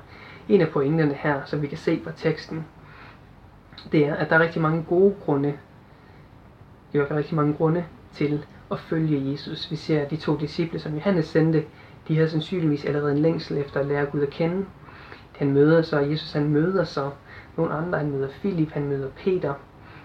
en 0.49 0.61
af 0.61 0.69
pointerne 0.69 1.13
her, 1.13 1.41
som 1.45 1.61
vi 1.61 1.67
kan 1.67 1.77
se 1.77 2.01
fra 2.03 2.11
teksten, 2.15 2.65
det 3.91 4.05
er, 4.05 4.15
at 4.15 4.29
der 4.29 4.35
er 4.35 4.39
rigtig 4.39 4.61
mange 4.61 4.83
gode 4.89 5.15
grunde, 5.25 5.53
i 6.93 6.97
hvert 6.97 7.07
fald 7.07 7.19
rigtig 7.19 7.35
mange 7.35 7.53
grunde 7.53 7.85
til 8.13 8.45
at 8.71 8.79
følge 8.79 9.31
Jesus. 9.31 9.71
Vi 9.71 9.75
ser, 9.75 10.01
at 10.01 10.11
de 10.11 10.15
to 10.15 10.37
disciple, 10.37 10.79
som 10.79 10.93
Johannes 10.93 11.25
sendte, 11.25 11.65
de 12.07 12.15
havde 12.15 12.29
sandsynligvis 12.29 12.85
allerede 12.85 13.11
en 13.11 13.17
længsel 13.17 13.57
efter 13.57 13.79
at 13.79 13.85
lære 13.85 14.05
Gud 14.05 14.21
at 14.21 14.29
kende. 14.29 14.65
Han 15.37 15.51
møder 15.51 15.81
så, 15.81 15.99
Jesus 15.99 16.33
han 16.33 16.49
møder 16.49 16.83
så 16.83 17.09
nogle 17.57 17.73
andre. 17.73 17.97
Han 17.97 18.11
møder 18.11 18.29
Filip, 18.29 18.71
han 18.71 18.83
møder 18.83 19.09
Peter, 19.09 19.53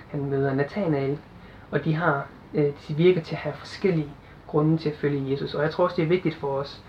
han 0.09 0.25
møder 0.31 0.55
Nathanael. 0.55 1.19
Og 1.71 1.85
de 1.85 1.95
har, 1.95 2.27
øh, 2.55 2.73
de 2.89 2.95
virker 2.95 3.21
til 3.21 3.35
at 3.35 3.41
have 3.41 3.55
forskellige 3.55 4.09
grunde 4.49 4.79
til 4.79 4.89
at 4.89 4.97
følge 4.97 5.31
Jesus. 5.31 5.55
Og 5.55 5.63
jeg 5.63 5.71
tror 5.71 5.85
også, 5.85 5.97
det 5.97 6.05
er 6.05 6.09
vigtigt 6.09 6.35
for 6.35 6.49
os 6.49 6.83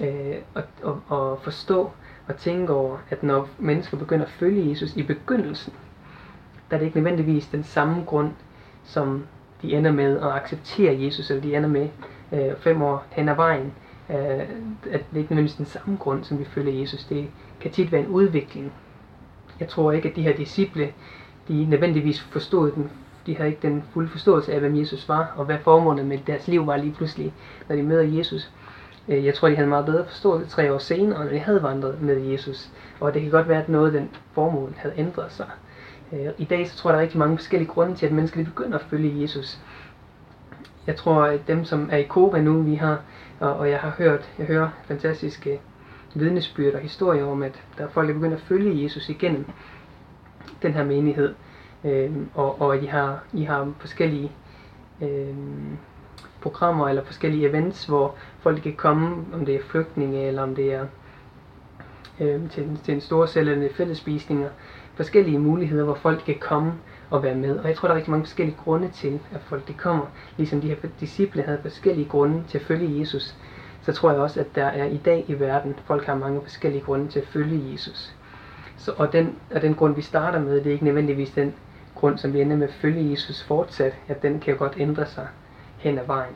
øh, 0.00 0.36
at, 0.54 0.64
at, 0.84 1.18
at 1.18 1.38
forstå 1.42 1.90
og 2.28 2.36
tænke 2.36 2.72
over, 2.72 2.98
at 3.10 3.22
når 3.22 3.48
mennesker 3.58 3.96
begynder 3.96 4.24
at 4.24 4.30
følge 4.30 4.70
Jesus 4.70 4.96
i 4.96 5.02
begyndelsen, 5.02 5.72
der 6.70 6.76
er 6.76 6.78
det 6.78 6.86
ikke 6.86 6.98
nødvendigvis 6.98 7.46
den 7.46 7.64
samme 7.64 8.04
grund, 8.04 8.30
som 8.84 9.26
de 9.62 9.72
ender 9.76 9.92
med 9.92 10.16
at 10.20 10.32
acceptere 10.32 11.02
Jesus, 11.02 11.30
eller 11.30 11.42
de 11.42 11.56
ender 11.56 11.68
med 11.68 11.88
øh, 12.32 12.56
fem 12.58 12.82
år 12.82 13.06
hen 13.10 13.28
ad 13.28 13.34
vejen, 13.34 13.72
øh, 14.10 14.16
at 14.16 14.48
det 14.90 14.92
er 14.92 15.16
ikke 15.16 15.34
nødvendigvis 15.34 15.54
den 15.54 15.66
samme 15.66 15.96
grund, 15.96 16.24
som 16.24 16.38
vi 16.38 16.44
følger 16.44 16.80
Jesus. 16.80 17.04
Det 17.04 17.28
kan 17.60 17.70
tit 17.70 17.92
være 17.92 18.00
en 18.00 18.06
udvikling. 18.06 18.72
Jeg 19.60 19.68
tror 19.68 19.92
ikke, 19.92 20.08
at 20.08 20.16
de 20.16 20.22
her 20.22 20.36
disciple, 20.36 20.92
de 21.48 21.64
nødvendigvis 21.64 22.20
forstod 22.20 22.72
den, 22.72 22.90
de 23.26 23.36
havde 23.36 23.50
ikke 23.50 23.62
den 23.62 23.84
fulde 23.92 24.08
forståelse 24.08 24.52
af, 24.52 24.60
hvem 24.60 24.76
Jesus 24.76 25.08
var, 25.08 25.32
og 25.36 25.44
hvad 25.44 25.58
formålet 25.58 26.06
med 26.06 26.18
deres 26.26 26.48
liv 26.48 26.66
var 26.66 26.76
lige 26.76 26.92
pludselig, 26.92 27.34
når 27.68 27.76
de 27.76 27.82
møder 27.82 28.02
Jesus. 28.02 28.50
Øh, 29.08 29.24
jeg 29.24 29.34
tror, 29.34 29.48
de 29.48 29.56
havde 29.56 29.68
meget 29.68 29.86
bedre 29.86 30.04
forståelse 30.06 30.50
tre 30.50 30.72
år 30.72 30.78
senere, 30.78 31.24
når 31.24 31.30
de 31.30 31.38
havde 31.38 31.62
vandret 31.62 32.02
med 32.02 32.20
Jesus. 32.20 32.70
Og 33.00 33.14
det 33.14 33.22
kan 33.22 33.30
godt 33.30 33.48
være, 33.48 33.62
at 33.62 33.68
noget 33.68 33.86
af 33.86 34.00
den 34.00 34.10
formål 34.32 34.74
havde 34.76 34.94
ændret 34.96 35.32
sig. 35.32 35.46
Øh, 36.12 36.28
I 36.38 36.44
dag 36.44 36.68
så 36.68 36.76
tror 36.76 36.90
jeg, 36.90 36.94
der 36.94 36.98
er 36.98 37.02
rigtig 37.02 37.18
mange 37.18 37.36
forskellige 37.36 37.68
grunde 37.68 37.94
til, 37.94 38.06
at 38.06 38.12
mennesker 38.12 38.44
begynder 38.44 38.78
at 38.78 38.84
følge 38.90 39.22
Jesus. 39.22 39.58
Jeg 40.86 40.96
tror, 40.96 41.22
at 41.22 41.40
dem, 41.48 41.64
som 41.64 41.88
er 41.92 41.96
i 41.96 42.02
Koba 42.02 42.40
nu, 42.40 42.62
vi 42.62 42.74
har, 42.74 43.00
og, 43.40 43.56
og 43.56 43.70
jeg 43.70 43.78
har 43.78 43.94
hørt, 43.98 44.28
jeg 44.38 44.46
hører 44.46 44.68
fantastiske 44.84 45.60
vidnesbyrd 46.14 46.74
og 46.74 46.80
historier 46.80 47.24
om, 47.24 47.42
at 47.42 47.62
der 47.78 47.84
er 47.84 47.88
folk, 47.88 48.08
der 48.08 48.14
begynder 48.14 48.36
at 48.36 48.42
følge 48.42 48.82
Jesus 48.82 49.08
igennem 49.08 49.44
den 50.62 50.72
her 50.72 50.84
menighed. 50.84 51.34
Øh, 51.84 52.12
og, 52.34 52.60
og 52.60 52.78
I 52.78 52.86
har, 52.86 53.22
I 53.32 53.42
har 53.42 53.72
forskellige 53.78 54.32
øh, 55.02 55.34
programmer 56.40 56.88
eller 56.88 57.04
forskellige 57.04 57.48
events, 57.48 57.84
hvor 57.84 58.14
folk 58.40 58.62
kan 58.62 58.74
komme, 58.76 59.24
om 59.34 59.44
det 59.46 59.54
er 59.54 59.62
flygtninge 59.62 60.26
eller 60.26 60.42
om 60.42 60.54
det 60.54 60.74
er 60.74 60.86
øh, 62.20 62.50
til, 62.50 62.80
til 62.84 62.94
en 62.94 63.00
stor 63.00 63.26
celle 63.26 63.70
fællesspisninger, 63.74 64.48
forskellige 64.94 65.38
muligheder, 65.38 65.84
hvor 65.84 65.94
folk 65.94 66.22
kan 66.26 66.38
komme 66.40 66.72
og 67.10 67.22
være 67.22 67.34
med. 67.34 67.58
Og 67.58 67.68
jeg 67.68 67.76
tror, 67.76 67.88
der 67.88 67.92
er 67.92 67.96
rigtig 67.96 68.10
mange 68.10 68.24
forskellige 68.24 68.56
grunde 68.64 68.88
til, 68.88 69.20
at 69.32 69.40
folk 69.40 69.68
de 69.68 69.72
kommer. 69.72 70.06
Ligesom 70.36 70.60
de 70.60 70.68
her 70.68 70.76
disciple 71.00 71.42
havde 71.42 71.58
forskellige 71.62 72.08
grunde 72.08 72.42
til 72.48 72.58
at 72.58 72.64
følge 72.64 73.00
Jesus, 73.00 73.34
så 73.82 73.92
tror 73.92 74.10
jeg 74.10 74.20
også, 74.20 74.40
at 74.40 74.46
der 74.54 74.64
er 74.64 74.84
i 74.84 74.96
dag 74.96 75.24
i 75.28 75.40
verden, 75.40 75.76
folk 75.84 76.04
har 76.04 76.14
mange 76.14 76.40
forskellige 76.42 76.82
grunde 76.82 77.08
til 77.08 77.20
at 77.20 77.26
følge 77.26 77.72
Jesus. 77.72 78.14
Så, 78.76 78.92
og, 78.96 79.12
den, 79.12 79.36
og 79.54 79.62
den 79.62 79.74
grund, 79.74 79.94
vi 79.94 80.02
starter 80.02 80.40
med, 80.40 80.56
det 80.56 80.66
er 80.66 80.72
ikke 80.72 80.84
nødvendigvis 80.84 81.30
den 81.30 81.54
grund, 82.00 82.18
som 82.18 82.32
vi 82.32 82.40
ender 82.40 82.56
med 82.56 82.68
at 82.68 82.74
følge 82.74 83.10
Jesus 83.10 83.42
fortsat, 83.42 83.94
at 84.08 84.22
den 84.22 84.40
kan 84.40 84.52
jo 84.52 84.58
godt 84.58 84.74
ændre 84.78 85.06
sig 85.06 85.28
hen 85.78 85.98
ad 85.98 86.06
vejen. 86.06 86.34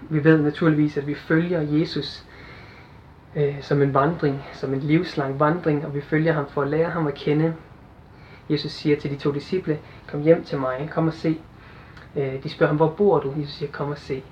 Vi 0.00 0.24
ved 0.24 0.42
naturligvis, 0.42 0.96
at 0.96 1.06
vi 1.06 1.14
følger 1.14 1.60
Jesus 1.60 2.24
øh, 3.36 3.62
som 3.62 3.82
en 3.82 3.94
vandring, 3.94 4.42
som 4.52 4.74
en 4.74 4.80
livslang 4.80 5.40
vandring, 5.40 5.86
og 5.86 5.94
vi 5.94 6.00
følger 6.00 6.32
ham 6.32 6.46
for 6.48 6.62
at 6.62 6.68
lære 6.68 6.90
ham 6.90 7.06
at 7.06 7.14
kende. 7.14 7.54
Jesus 8.50 8.72
siger 8.72 8.96
til 8.96 9.10
de 9.10 9.16
to 9.16 9.32
disciple, 9.32 9.78
kom 10.06 10.22
hjem 10.22 10.44
til 10.44 10.58
mig, 10.58 10.90
kom 10.92 11.06
og 11.06 11.14
se. 11.14 11.40
Øh, 12.16 12.42
de 12.42 12.48
spørger 12.48 12.68
ham, 12.68 12.76
hvor 12.76 12.90
bor 12.90 13.20
du? 13.20 13.32
Jesus 13.38 13.54
siger, 13.54 13.72
kom 13.72 13.90
og 13.90 13.98
se. 13.98 14.22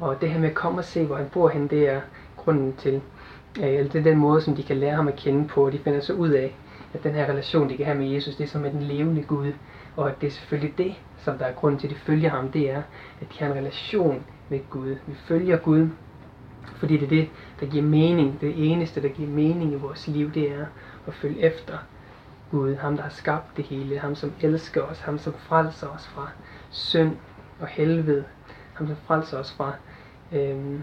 Og 0.00 0.20
det 0.20 0.30
her 0.30 0.40
med 0.40 0.48
at 0.48 0.54
komme 0.54 0.78
og 0.78 0.84
se, 0.84 1.04
hvor 1.04 1.16
han 1.16 1.28
bor 1.32 1.48
hen, 1.48 1.68
det 1.68 1.88
er 1.88 2.00
grunden 2.36 2.74
til, 2.78 3.00
øh, 3.60 3.68
eller 3.68 3.90
det 3.92 3.98
er 3.98 4.02
den 4.02 4.18
måde, 4.18 4.40
som 4.40 4.56
de 4.56 4.62
kan 4.62 4.76
lære 4.76 4.96
ham 4.96 5.08
at 5.08 5.16
kende 5.16 5.48
på, 5.48 5.66
og 5.66 5.72
de 5.72 5.78
finder 5.78 6.00
så 6.00 6.12
ud 6.12 6.30
af, 6.30 6.56
at 6.94 7.04
den 7.04 7.14
her 7.14 7.24
relation, 7.24 7.68
de 7.68 7.76
kan 7.76 7.86
have 7.86 7.98
med 7.98 8.08
Jesus, 8.08 8.36
det 8.36 8.44
er 8.44 8.48
som 8.48 8.60
med 8.60 8.70
den 8.70 8.82
levende 8.82 9.22
Gud, 9.22 9.52
og 9.96 10.10
at 10.10 10.20
det 10.20 10.26
er 10.26 10.30
selvfølgelig 10.30 10.78
det, 10.78 10.94
som 11.18 11.38
der 11.38 11.44
er 11.44 11.52
grunden 11.52 11.80
til, 11.80 11.86
at 11.86 11.94
de 11.94 11.98
følger 11.98 12.30
ham, 12.30 12.48
det 12.48 12.70
er, 12.70 12.82
at 13.20 13.26
de 13.32 13.38
har 13.38 13.46
en 13.46 13.56
relation 13.56 14.24
med 14.48 14.60
Gud. 14.70 14.96
Vi 15.06 15.14
følger 15.14 15.56
Gud, 15.56 15.88
fordi 16.76 16.96
det 16.96 17.04
er 17.04 17.08
det, 17.08 17.28
der 17.60 17.66
giver 17.66 17.84
mening. 17.84 18.40
Det 18.40 18.70
eneste, 18.72 19.02
der 19.02 19.08
giver 19.08 19.28
mening 19.28 19.72
i 19.72 19.76
vores 19.76 20.08
liv, 20.08 20.32
det 20.32 20.52
er 20.52 20.66
at 21.06 21.14
følge 21.14 21.40
efter 21.40 21.78
Gud. 22.50 22.74
Ham, 22.74 22.96
der 22.96 23.02
har 23.02 23.10
skabt 23.10 23.56
det 23.56 23.64
hele. 23.64 23.98
Ham, 23.98 24.14
som 24.14 24.32
elsker 24.40 24.82
os. 24.82 25.00
Ham, 25.00 25.18
som 25.18 25.32
frelser 25.32 25.88
os 25.88 26.06
fra 26.06 26.30
synd 26.70 27.16
og 27.60 27.66
helvede. 27.66 28.24
Ham, 28.74 28.86
som 28.86 28.96
frelser 29.06 29.38
os 29.38 29.52
fra 29.52 29.72
øhm, 30.32 30.82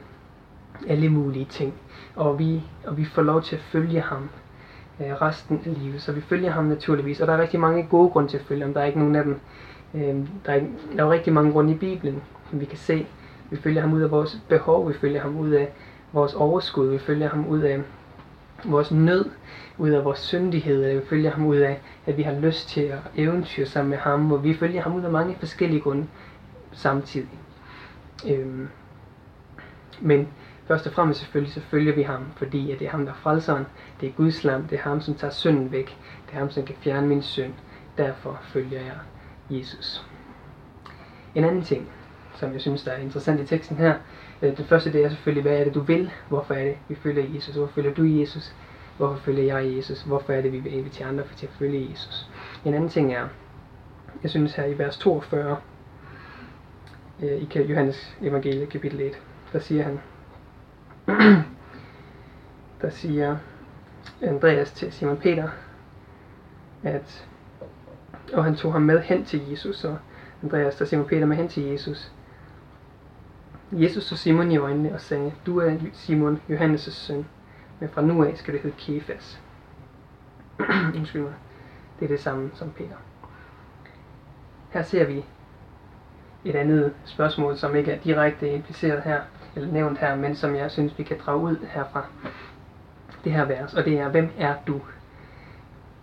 alle 0.87 1.09
mulige 1.09 1.45
ting. 1.45 1.73
Og 2.15 2.39
vi, 2.39 2.61
og 2.85 2.97
vi 2.97 3.05
får 3.05 3.21
lov 3.21 3.41
til 3.41 3.55
at 3.55 3.61
følge 3.61 4.01
ham 4.01 4.29
øh, 4.99 5.21
resten 5.21 5.61
af 5.65 5.83
livet. 5.83 6.01
Så 6.01 6.11
vi 6.11 6.21
følger 6.21 6.51
ham 6.51 6.63
naturligvis. 6.65 7.21
Og 7.21 7.27
der 7.27 7.33
er 7.33 7.41
rigtig 7.41 7.59
mange 7.59 7.87
gode 7.89 8.09
grunde 8.09 8.29
til 8.29 8.37
at 8.37 8.43
følge 8.43 8.63
ham. 8.63 8.73
Der 8.73 8.81
er 8.81 8.85
ikke 8.85 8.99
nogen 8.99 9.15
af 9.15 9.23
dem. 9.23 9.39
Øh, 9.93 10.15
der, 10.45 10.53
er, 10.53 10.61
der 10.97 11.05
er 11.05 11.09
rigtig 11.09 11.33
mange 11.33 11.51
grunde 11.51 11.73
i 11.73 11.77
Bibelen, 11.77 12.21
som 12.49 12.59
vi 12.59 12.65
kan 12.65 12.77
se. 12.77 13.05
Vi 13.51 13.57
følger 13.57 13.81
ham 13.81 13.93
ud 13.93 14.01
af 14.01 14.11
vores 14.11 14.41
behov. 14.49 14.89
Vi 14.89 14.93
følger 14.93 15.21
ham 15.21 15.37
ud 15.37 15.49
af 15.49 15.73
vores 16.13 16.33
overskud. 16.33 16.87
Vi 16.87 16.97
følger 16.97 17.29
ham 17.29 17.47
ud 17.47 17.59
af 17.59 17.81
vores 18.65 18.91
nød, 18.91 19.25
ud 19.77 19.89
af 19.89 20.05
vores 20.05 20.19
syndighed, 20.19 20.99
vi 20.99 21.05
følger 21.05 21.31
ham 21.31 21.45
ud 21.45 21.57
af, 21.57 21.81
at 22.05 22.17
vi 22.17 22.23
har 22.23 22.39
lyst 22.39 22.69
til 22.69 22.81
at 22.81 22.99
eventyre 23.15 23.65
sammen 23.65 23.89
med 23.89 23.97
ham, 23.97 24.31
og 24.31 24.43
vi 24.43 24.53
følger 24.53 24.81
ham 24.81 24.95
ud 24.95 25.03
af 25.03 25.11
mange 25.11 25.35
forskellige 25.39 25.81
grunde 25.81 26.07
samtidig. 26.71 27.39
Øhm, 28.29 28.67
men 30.01 30.27
først 30.67 30.87
og 30.87 30.93
fremmest 30.93 31.19
selvfølgelig, 31.19 31.53
så 31.53 31.61
følger 31.61 31.95
vi 31.95 32.01
ham, 32.01 32.25
fordi 32.35 32.71
at 32.71 32.79
det 32.79 32.85
er 32.85 32.91
ham, 32.91 33.05
der 33.05 33.11
er 33.11 33.17
frelseren, 33.17 33.65
det 34.01 34.09
er 34.09 34.13
Guds 34.13 34.43
lam, 34.43 34.67
det 34.67 34.79
er 34.79 34.83
ham, 34.83 35.01
som 35.01 35.15
tager 35.15 35.31
synden 35.31 35.71
væk, 35.71 35.97
det 36.27 36.33
er 36.33 36.39
ham, 36.39 36.49
som 36.49 36.65
kan 36.65 36.75
fjerne 36.79 37.07
min 37.07 37.21
synd. 37.21 37.53
Derfor 37.97 38.39
følger 38.43 38.79
jeg 38.81 38.97
Jesus. 39.49 40.05
En 41.35 41.43
anden 41.43 41.63
ting, 41.63 41.89
som 42.35 42.53
jeg 42.53 42.61
synes, 42.61 42.83
der 42.83 42.91
er 42.91 42.97
interessant 42.97 43.39
i 43.39 43.45
teksten 43.45 43.77
her, 43.77 43.95
øh, 44.41 44.57
det 44.57 44.65
første 44.65 44.93
det 44.93 45.03
er 45.03 45.09
selvfølgelig, 45.09 45.41
hvad 45.41 45.59
er 45.59 45.63
det, 45.63 45.75
du 45.75 45.79
vil? 45.79 46.11
Hvorfor 46.29 46.53
er 46.53 46.63
det, 46.63 46.77
vi 46.87 46.95
følger 46.95 47.23
Jesus? 47.35 47.55
Hvorfor 47.55 47.73
følger 47.73 47.93
du 47.93 48.03
Jesus? 48.03 48.55
Hvorfor 48.97 49.15
følger 49.15 49.43
jeg 49.43 49.75
Jesus? 49.75 50.01
Hvorfor 50.01 50.33
er 50.33 50.41
det, 50.41 50.51
vi 50.51 50.59
vil 50.59 50.73
invitere 50.73 51.07
andre 51.07 51.23
til 51.35 51.45
at 51.45 51.53
følge 51.53 51.87
Jesus? 51.91 52.29
En 52.65 52.73
anden 52.73 52.89
ting 52.89 53.13
er, 53.13 53.27
jeg 54.23 54.31
synes 54.31 54.53
her 54.53 54.65
i 54.65 54.77
vers 54.77 54.97
42, 54.97 55.57
øh, 57.23 57.31
i 57.31 57.59
Johannes 57.59 58.17
evangelie 58.21 58.65
kapitel 58.65 59.01
1, 59.01 59.19
der 59.53 59.59
siger 59.59 59.83
han, 59.83 59.99
der 62.81 62.89
siger 62.89 63.37
Andreas 64.21 64.71
til 64.71 64.91
Simon 64.91 65.17
Peter, 65.17 65.49
at 66.83 67.27
og 68.33 68.43
han 68.43 68.55
tog 68.55 68.73
ham 68.73 68.81
med 68.81 68.99
hen 68.99 69.25
til 69.25 69.49
Jesus, 69.49 69.83
og 69.83 69.97
Andreas 70.43 70.75
der 70.75 70.85
Simon 70.85 71.05
Peter 71.05 71.25
med 71.25 71.37
hen 71.37 71.47
til 71.47 71.63
Jesus. 71.63 72.11
Jesus 73.71 74.03
så 74.03 74.17
Simon 74.17 74.51
i 74.51 74.57
øjnene 74.57 74.93
og 74.93 75.01
sagde, 75.01 75.33
du 75.45 75.59
er 75.59 75.77
Simon, 75.93 76.41
Johannes' 76.49 76.91
søn, 76.91 77.25
men 77.79 77.89
fra 77.89 78.01
nu 78.01 78.23
af 78.23 78.37
skal 78.37 78.53
du 78.53 78.59
hedde 78.59 78.75
Kefas. 78.77 79.41
Undskyld 80.97 81.21
mig. 81.21 81.33
Det 81.99 82.05
er 82.05 82.09
det 82.09 82.19
samme 82.19 82.51
som 82.53 82.71
Peter. 82.71 82.95
Her 84.69 84.83
ser 84.83 85.05
vi 85.05 85.25
et 86.45 86.55
andet 86.55 86.93
spørgsmål, 87.05 87.57
som 87.57 87.75
ikke 87.75 87.91
er 87.91 87.99
direkte 87.99 88.53
impliceret 88.53 89.03
her, 89.03 89.21
nævnt 89.55 89.97
her, 89.97 90.15
men 90.15 90.35
som 90.35 90.55
jeg 90.55 90.71
synes, 90.71 90.97
vi 90.97 91.03
kan 91.03 91.17
drage 91.25 91.39
ud 91.39 91.57
herfra 91.69 92.05
det 93.23 93.31
her 93.31 93.45
vers, 93.45 93.73
og 93.73 93.85
det 93.85 93.99
er, 93.99 94.09
hvem 94.09 94.29
er 94.37 94.55
du? 94.67 94.81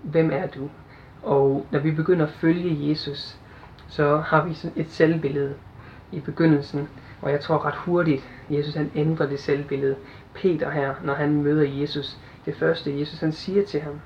Hvem 0.02 0.30
er 0.32 0.46
du? 0.46 0.68
Og 1.22 1.66
når 1.70 1.78
vi 1.78 1.90
begynder 1.90 2.26
at 2.26 2.32
følge 2.32 2.88
Jesus, 2.88 3.36
så 3.88 4.16
har 4.16 4.44
vi 4.44 4.54
sådan 4.54 4.82
et 4.82 4.90
selvbillede 4.90 5.54
i 6.12 6.20
begyndelsen, 6.20 6.88
og 7.22 7.30
jeg 7.30 7.40
tror 7.40 7.64
ret 7.64 7.74
hurtigt, 7.74 8.30
Jesus 8.50 8.74
han 8.74 8.90
ændrer 8.94 9.26
det 9.26 9.40
selvbillede. 9.40 9.96
Peter 10.34 10.70
her, 10.70 10.94
når 11.04 11.14
han 11.14 11.42
møder 11.42 11.68
Jesus, 11.80 12.18
det 12.46 12.56
første 12.56 13.00
Jesus 13.00 13.20
han 13.20 13.32
siger 13.32 13.64
til 13.64 13.80
ham, 13.80 14.00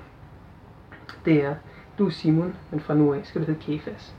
det 1.25 1.43
er, 1.43 1.55
du 1.97 2.05
er 2.05 2.09
Simon, 2.09 2.55
men 2.71 2.79
fra 2.79 2.93
nu 2.93 3.13
af 3.13 3.21
skal 3.23 3.41
du 3.41 3.45
hedde 3.45 3.61
Kefas. 3.61 4.15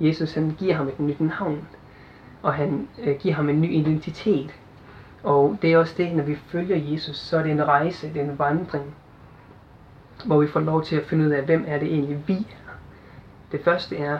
Jesus 0.00 0.34
han 0.34 0.56
giver 0.58 0.74
ham 0.74 0.88
et 0.88 1.00
nyt 1.00 1.20
navn, 1.20 1.68
og 2.46 2.54
han 2.54 2.88
øh, 3.02 3.16
giver 3.18 3.34
ham 3.34 3.48
en 3.48 3.60
ny 3.60 3.72
identitet. 3.72 4.54
Og 5.22 5.58
det 5.62 5.72
er 5.72 5.78
også 5.78 5.94
det, 5.96 6.16
når 6.16 6.22
vi 6.24 6.34
følger 6.34 6.92
Jesus, 6.92 7.16
så 7.16 7.38
er 7.38 7.42
det 7.42 7.52
en 7.52 7.66
rejse, 7.66 8.08
det 8.14 8.22
er 8.22 8.30
en 8.30 8.38
vandring, 8.38 8.94
hvor 10.26 10.40
vi 10.40 10.46
får 10.46 10.60
lov 10.60 10.84
til 10.84 10.96
at 10.96 11.06
finde 11.06 11.26
ud 11.26 11.30
af, 11.30 11.42
hvem 11.42 11.64
er 11.66 11.78
det 11.78 11.88
egentlig 11.88 12.22
vi 12.26 12.34
er. 12.34 12.72
Det 13.52 13.60
første 13.64 13.96
er, 13.96 14.18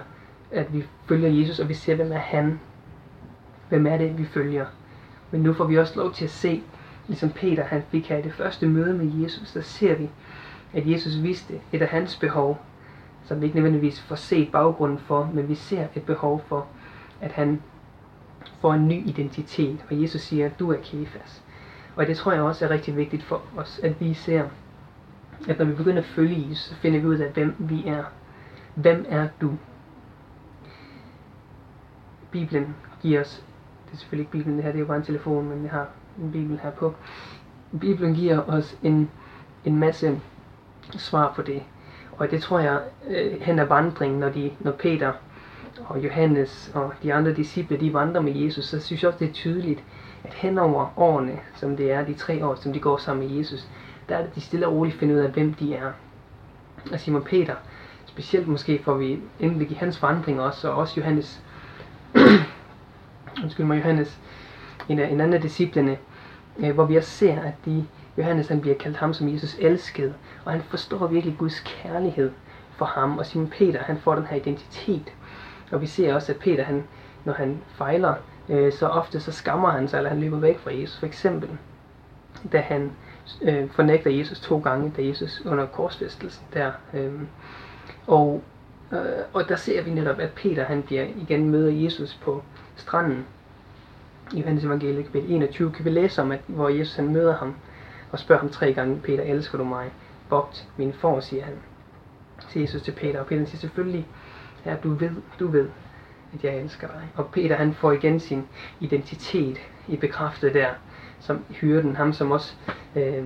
at 0.52 0.74
vi 0.74 0.84
følger 1.08 1.28
Jesus, 1.28 1.58
og 1.58 1.68
vi 1.68 1.74
ser, 1.74 1.94
hvem 1.94 2.12
er 2.12 2.18
han. 2.18 2.60
Hvem 3.68 3.86
er 3.86 3.98
det, 3.98 4.18
vi 4.18 4.24
følger. 4.24 4.66
Men 5.30 5.40
nu 5.40 5.52
får 5.52 5.64
vi 5.64 5.78
også 5.78 6.00
lov 6.00 6.12
til 6.12 6.24
at 6.24 6.30
se, 6.30 6.62
ligesom 7.06 7.30
Peter 7.30 7.64
han 7.64 7.82
fik 7.90 8.08
her 8.08 8.16
i 8.16 8.22
det 8.22 8.32
første 8.32 8.66
møde 8.66 8.94
med 8.94 9.22
Jesus, 9.22 9.52
der 9.52 9.60
ser 9.60 9.94
vi, 9.94 10.10
at 10.74 10.90
Jesus 10.90 11.22
vidste 11.22 11.60
et 11.72 11.82
af 11.82 11.88
hans 11.88 12.16
behov, 12.16 12.58
som 13.24 13.40
vi 13.40 13.46
ikke 13.46 13.56
nødvendigvis 13.56 14.00
får 14.00 14.16
set 14.16 14.52
baggrunden 14.52 14.98
for, 14.98 15.30
men 15.34 15.48
vi 15.48 15.54
ser 15.54 15.86
et 15.96 16.02
behov 16.02 16.44
for, 16.48 16.66
at 17.20 17.32
han 17.32 17.60
får 18.60 18.74
en 18.74 18.88
ny 18.88 19.06
identitet. 19.06 19.84
Og 19.90 20.02
Jesus 20.02 20.20
siger, 20.20 20.48
du 20.48 20.72
er 20.72 20.76
Kefas. 20.82 21.42
Og 21.96 22.06
det 22.06 22.16
tror 22.16 22.32
jeg 22.32 22.42
også 22.42 22.64
er 22.64 22.70
rigtig 22.70 22.96
vigtigt 22.96 23.22
for 23.22 23.42
os, 23.56 23.80
at 23.82 24.00
vi 24.00 24.14
ser, 24.14 24.44
at 25.48 25.58
når 25.58 25.64
vi 25.64 25.74
begynder 25.74 25.98
at 26.02 26.08
følge 26.08 26.46
Jesus, 26.48 26.64
så 26.64 26.74
finder 26.74 27.00
vi 27.00 27.06
ud 27.06 27.18
af, 27.18 27.30
hvem 27.30 27.54
vi 27.58 27.86
er. 27.86 28.04
Hvem 28.74 29.06
er 29.08 29.28
du? 29.40 29.52
Bibelen 32.30 32.74
giver 33.02 33.20
os, 33.20 33.44
det 33.86 33.92
er 33.92 33.96
selvfølgelig 33.96 34.22
ikke 34.22 34.32
Bibelen, 34.32 34.56
det 34.56 34.64
her 34.64 34.72
det 34.72 34.78
er 34.78 34.80
jo 34.80 34.86
bare 34.86 34.96
en 34.96 35.02
telefon, 35.02 35.48
men 35.48 35.62
jeg 35.62 35.70
har 35.70 35.88
en 36.22 36.32
Bibel 36.32 36.58
her 36.62 36.70
på. 36.70 36.94
Bibelen 37.80 38.14
giver 38.14 38.42
os 38.48 38.78
en, 38.82 39.10
en 39.64 39.76
masse 39.76 40.20
svar 40.90 41.32
på 41.36 41.42
det. 41.42 41.62
Og 42.12 42.30
det 42.30 42.42
tror 42.42 42.58
jeg 42.58 42.80
øh, 43.08 43.40
hen 43.40 43.58
ad 43.58 43.66
vandringen, 43.66 44.20
når, 44.20 44.28
de, 44.28 44.50
når 44.60 44.72
Peter 44.72 45.12
og 45.86 46.04
Johannes 46.04 46.70
og 46.74 46.92
de 47.02 47.14
andre 47.14 47.34
disciple, 47.34 47.80
de 47.80 47.94
vandrer 47.94 48.20
med 48.20 48.36
Jesus, 48.36 48.64
så 48.64 48.80
synes 48.80 49.02
jeg 49.02 49.08
også, 49.08 49.18
det 49.18 49.28
er 49.28 49.32
tydeligt, 49.32 49.82
at 50.24 50.34
hen 50.34 50.58
over 50.58 50.98
årene, 50.98 51.38
som 51.54 51.76
det 51.76 51.92
er, 51.92 52.04
de 52.04 52.14
tre 52.14 52.46
år, 52.46 52.54
som 52.54 52.72
de 52.72 52.80
går 52.80 52.96
sammen 52.96 53.28
med 53.28 53.36
Jesus, 53.36 53.68
der 54.08 54.16
er 54.16 54.22
det, 54.22 54.34
de 54.34 54.40
stille 54.40 54.66
og 54.66 54.72
roligt 54.72 54.96
finder 54.98 55.14
ud 55.14 55.20
af, 55.20 55.30
hvem 55.30 55.54
de 55.54 55.74
er. 55.74 55.92
Og 56.92 57.00
Simon 57.00 57.22
Peter, 57.22 57.54
specielt 58.06 58.48
måske 58.48 58.82
får 58.84 58.94
vi 58.94 59.18
indblik 59.40 59.70
i 59.70 59.74
hans 59.74 60.02
vandring 60.02 60.40
også, 60.40 60.68
og 60.70 60.76
også 60.76 61.00
Johannes, 61.00 61.42
undskyld 63.42 63.66
mig, 63.66 63.78
Johannes, 63.78 64.18
en, 64.88 64.98
af, 64.98 65.08
en 65.08 65.20
anden 65.20 65.34
af 65.34 65.40
disciplene, 65.40 65.98
øh, 66.58 66.74
hvor 66.74 66.84
vi 66.84 66.96
også 66.96 67.10
ser, 67.10 67.40
at 67.40 67.54
de, 67.64 67.86
Johannes 68.18 68.48
han 68.48 68.60
bliver 68.60 68.76
kaldt 68.76 68.96
ham 68.96 69.14
som 69.14 69.32
Jesus 69.32 69.56
elskede, 69.58 70.14
og 70.44 70.52
han 70.52 70.62
forstår 70.62 71.06
virkelig 71.06 71.38
Guds 71.38 71.60
kærlighed 71.60 72.30
for 72.76 72.84
ham, 72.84 73.18
og 73.18 73.26
Simon 73.26 73.48
Peter, 73.58 73.82
han 73.82 73.98
får 73.98 74.14
den 74.14 74.26
her 74.26 74.36
identitet. 74.36 75.12
Og 75.72 75.80
vi 75.80 75.86
ser 75.86 76.14
også, 76.14 76.32
at 76.32 76.38
Peter, 76.38 76.64
han, 76.64 76.84
når 77.24 77.32
han 77.32 77.58
fejler, 77.68 78.14
øh, 78.48 78.72
så 78.72 78.86
ofte 78.86 79.20
så 79.20 79.32
skammer 79.32 79.70
han 79.70 79.88
sig, 79.88 79.96
eller 79.96 80.10
han 80.10 80.20
løber 80.20 80.38
væk 80.38 80.58
fra 80.58 80.74
Jesus. 80.74 80.98
For 80.98 81.06
eksempel, 81.06 81.48
da 82.52 82.60
han 82.60 82.92
øh, 83.42 83.70
fornægter 83.70 84.10
Jesus 84.10 84.40
to 84.40 84.58
gange, 84.58 84.92
da 84.96 85.06
Jesus 85.06 85.42
under 85.46 85.66
korsfæstelsen 85.66 86.46
der. 86.54 86.72
Øh, 86.94 87.12
og, 88.06 88.42
øh, 88.92 88.98
og 89.32 89.48
der 89.48 89.56
ser 89.56 89.82
vi 89.82 89.90
netop, 89.90 90.18
at 90.18 90.30
Peter 90.30 90.64
han 90.64 90.82
bliver 90.82 91.02
igen 91.02 91.50
møder 91.50 91.72
Jesus 91.72 92.14
på 92.14 92.42
stranden. 92.76 93.26
I 94.32 94.40
Johannes 94.40 94.64
Evangelie 94.64 95.02
kapitel 95.02 95.30
21 95.30 95.72
kan 95.72 95.84
vi 95.84 95.90
læse 95.90 96.22
om, 96.22 96.32
at 96.32 96.40
hvor 96.46 96.68
Jesus 96.68 96.96
han 96.96 97.12
møder 97.12 97.36
ham 97.36 97.54
og 98.12 98.18
spørger 98.18 98.40
ham 98.40 98.50
tre 98.50 98.72
gange, 98.72 99.00
Peter, 99.00 99.22
elsker 99.22 99.58
du 99.58 99.64
mig? 99.64 99.90
Bogt 100.28 100.68
min 100.76 100.92
for, 100.92 101.20
siger 101.20 101.44
han. 101.44 101.54
Siger 102.48 102.62
Jesus 102.62 102.82
til 102.82 102.92
Peter, 102.92 103.20
og 103.20 103.26
Peter 103.26 103.44
siger 103.44 103.58
selvfølgelig, 103.58 104.06
Ja, 104.64 104.76
du 104.82 104.94
ved, 104.94 105.10
du 105.40 105.48
ved, 105.48 105.68
at 106.34 106.44
jeg 106.44 106.56
elsker 106.58 106.86
dig. 106.86 107.08
Og 107.14 107.26
Peter 107.32 107.56
han 107.56 107.74
får 107.74 107.92
igen 107.92 108.20
sin 108.20 108.48
identitet 108.80 109.58
i 109.88 109.96
bekræftet 109.96 110.54
der, 110.54 110.68
som 111.20 111.44
hyrden, 111.50 111.96
ham 111.96 112.12
som 112.12 112.30
også, 112.30 112.54
øh, 112.96 113.24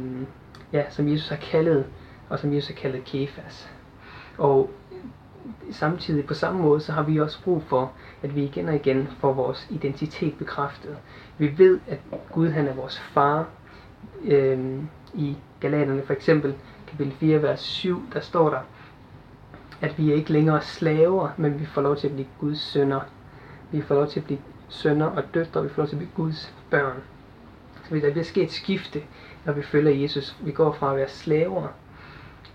ja, 0.73 0.91
som 0.91 1.09
Jesus 1.09 1.29
har 1.29 1.37
kaldet, 1.37 1.87
og 2.29 2.39
som 2.39 2.53
Jesus 2.53 2.69
har 2.69 2.75
kaldet 2.75 3.05
Kefas. 3.05 3.71
Og 4.39 4.71
samtidig 5.71 6.27
på 6.27 6.35
samme 6.35 6.63
måde, 6.63 6.81
så 6.81 6.93
har 6.93 7.03
vi 7.03 7.21
også 7.21 7.43
brug 7.45 7.63
for, 7.63 7.93
at 8.23 8.35
vi 8.35 8.45
igen 8.45 8.69
og 8.69 8.75
igen 8.75 9.09
får 9.21 9.33
vores 9.33 9.67
identitet 9.71 10.39
bekræftet. 10.39 10.97
Vi 11.39 11.59
ved, 11.59 11.81
at 11.89 11.99
Gud 12.33 12.49
han 12.49 12.69
er 12.69 12.75
vores 12.75 12.99
far. 12.99 13.47
Øh, 14.25 14.59
I 15.15 15.37
Galaterne 15.61 16.03
for 16.03 16.13
eksempel, 16.13 16.55
kapitel 16.87 17.13
4, 17.13 17.43
vers 17.43 17.61
7, 17.61 18.03
der 18.13 18.21
står 18.21 18.51
der, 18.51 18.61
at 19.81 19.99
vi 19.99 20.11
er 20.11 20.15
ikke 20.15 20.33
længere 20.33 20.63
slaver, 20.63 21.29
men 21.37 21.61
vi 21.61 21.67
får 21.67 21.83
lov 21.83 21.97
til 21.97 22.09
at 22.09 22.15
blive 22.15 22.29
Guds 22.41 22.61
sønner. 22.61 23.01
Vi 23.71 23.83
får 23.83 23.95
lov 23.95 24.07
til 24.07 24.21
at 24.21 24.27
blive 24.27 24.41
sønner 24.69 25.07
og 25.07 25.23
døtre, 25.35 25.63
vi 25.63 25.69
får 25.69 25.83
lov 25.83 25.89
til 25.89 25.97
at 25.97 25.99
blive 25.99 26.13
Guds 26.17 26.55
børn. 26.71 27.03
Så 27.89 27.95
der 27.95 28.11
bliver 28.11 28.25
sket 28.25 28.43
et 28.43 28.53
skifte, 28.53 29.03
når 29.45 29.53
vi 29.53 29.63
følger 29.63 29.93
Jesus. 29.93 30.37
Vi 30.41 30.53
går 30.53 30.73
fra 30.73 30.91
at 30.91 30.97
være 30.97 31.09
slaver 31.09 31.69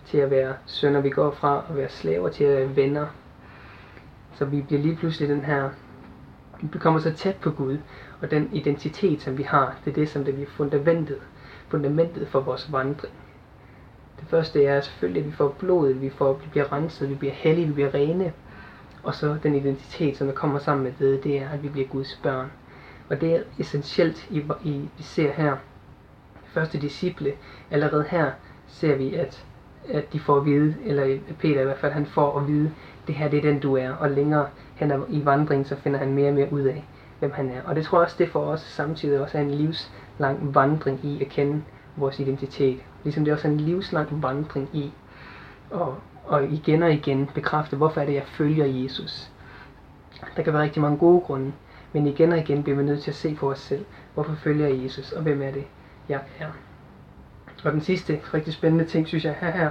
til 0.06 0.18
at 0.18 0.32
være 0.32 0.54
sønner. 0.66 1.02
Vi 1.02 1.10
går 1.10 1.32
fra 1.32 1.64
at 1.70 1.78
være 1.78 1.90
slaver 1.90 2.30
til 2.30 2.44
at 2.44 2.58
være 2.58 2.76
venner. 2.76 3.08
Så 4.34 4.46
vi 4.46 4.62
bliver 4.62 4.82
lige 4.82 4.96
pludselig 4.96 5.30
den 5.30 5.46
her, 5.46 5.70
vi 6.62 6.78
kommer 6.80 7.00
så 7.00 7.14
tæt 7.14 7.36
på 7.36 7.52
Gud, 7.52 7.78
og 8.22 8.32
den 8.32 8.50
identitet, 8.54 9.22
som 9.22 9.38
vi 9.38 9.44
har, 9.44 9.76
det 9.86 9.92
er 9.92 9.96
det, 9.96 10.10
som 10.10 10.26
det 10.26 10.34
bliver 10.34 10.50
fundamentet, 10.50 11.18
fundamentet 11.68 12.28
for 12.28 12.40
vores 12.40 12.72
vandring. 12.72 13.14
Det 14.20 14.28
første 14.28 14.66
er 14.66 14.82
selvfølgelig, 14.82 15.24
at 15.24 15.28
vi 15.28 15.32
får 15.32 15.56
blodet, 15.60 16.02
vi, 16.02 16.10
får, 16.10 16.34
vi 16.34 16.48
bliver 16.52 16.74
renset, 16.74 17.10
vi 17.10 17.16
bliver 17.16 17.34
hellige, 17.34 17.68
vi 17.68 17.74
bliver 17.74 17.94
rene. 17.94 18.34
Og 19.04 19.16
så 19.16 19.38
den 19.44 19.56
identitet, 19.56 20.18
som 20.18 20.28
der 20.28 20.34
kommer 20.34 20.60
sammen 20.60 20.84
med 20.84 20.94
det, 21.00 21.24
det 21.24 21.38
er, 21.38 21.50
at 21.50 21.64
vi 21.64 21.70
bliver 21.70 21.88
Guds 21.88 22.20
børn. 22.24 22.52
Og 23.10 23.22
det 23.22 23.36
er 23.36 23.42
essentielt, 23.60 24.28
i, 24.30 24.44
i, 24.64 24.90
vi 24.98 25.04
ser 25.04 25.32
her, 25.32 25.56
første 26.46 26.80
disciple, 26.80 27.34
allerede 27.72 28.06
her 28.10 28.32
ser 28.68 28.96
vi, 28.96 29.16
at 29.16 29.46
at 29.90 30.14
de 30.14 30.20
får 30.20 30.38
at 30.38 30.46
vide, 30.46 30.76
eller 30.86 31.18
Peter 31.40 31.62
i 31.62 31.64
hvert 31.64 31.78
fald, 31.78 31.92
han 31.92 32.06
får 32.06 32.40
at 32.40 32.48
vide, 32.48 32.72
det 33.08 33.16
her 33.16 33.30
det 33.30 33.38
er 33.38 33.42
den 33.42 33.60
du 33.60 33.76
er, 33.78 33.92
og 33.92 34.10
længere 34.12 34.48
hen 34.76 34.92
i 35.10 35.26
vandringen, 35.26 35.66
så 35.66 35.76
finder 35.76 36.00
han 36.00 36.14
mere 36.14 36.28
og 36.28 36.34
mere 36.34 36.54
ud 36.54 36.62
af, 36.62 36.86
hvem 37.20 37.32
han 37.32 37.50
er. 37.50 37.62
Og 37.66 37.76
det 37.76 37.86
tror 37.86 37.98
jeg 37.98 38.04
også, 38.04 38.16
det 38.20 38.30
for 38.30 38.40
os 38.40 38.62
samtidig 38.62 39.20
også 39.20 39.38
er 39.38 39.42
en 39.42 39.52
livslang 39.52 40.56
vandring 40.56 41.00
i 41.06 41.22
at 41.22 41.30
kende 41.30 41.64
vores 41.96 42.20
identitet. 42.20 42.80
Ligesom 43.06 43.26
det 43.26 43.34
også 43.34 43.48
er 43.48 43.52
en 43.52 43.60
livslang 43.60 44.24
vandring 44.24 44.70
i 44.74 44.94
og, 45.70 45.98
og 46.24 46.44
igen 46.44 46.84
og 46.84 46.94
igen 46.94 47.30
bekræfte, 47.34 47.76
hvorfor 47.76 48.02
er 48.02 48.06
det, 48.06 48.14
jeg 48.14 48.24
følger 48.26 48.66
Jesus. 48.66 49.32
Der 50.36 50.44
kan 50.44 50.54
være 50.54 50.64
rigtig 50.64 50.82
mange 50.82 50.98
gode 50.98 51.22
grunde, 51.22 51.54
men 51.94 52.08
igen 52.08 52.32
og 52.32 52.38
igen 52.38 52.64
bliver 52.64 52.78
vi 52.78 52.84
nødt 52.84 53.04
til 53.04 53.12
at 53.12 53.16
se 53.16 53.36
på 53.36 53.52
os 53.52 53.60
selv. 53.60 53.86
Hvorfor 54.14 54.36
følger 54.36 54.68
jeg 54.68 54.84
Jesus, 54.84 55.12
og 55.12 55.22
hvem 55.22 55.42
er 55.42 55.52
det, 55.52 55.64
jeg 56.10 56.22
er? 56.40 56.48
Og 57.64 57.72
den 57.72 57.82
sidste 57.82 58.20
rigtig 58.34 58.54
spændende 58.54 58.86
ting, 58.86 59.08
synes 59.08 59.26
jeg, 59.26 59.36
her, 59.40 59.52
her 59.52 59.70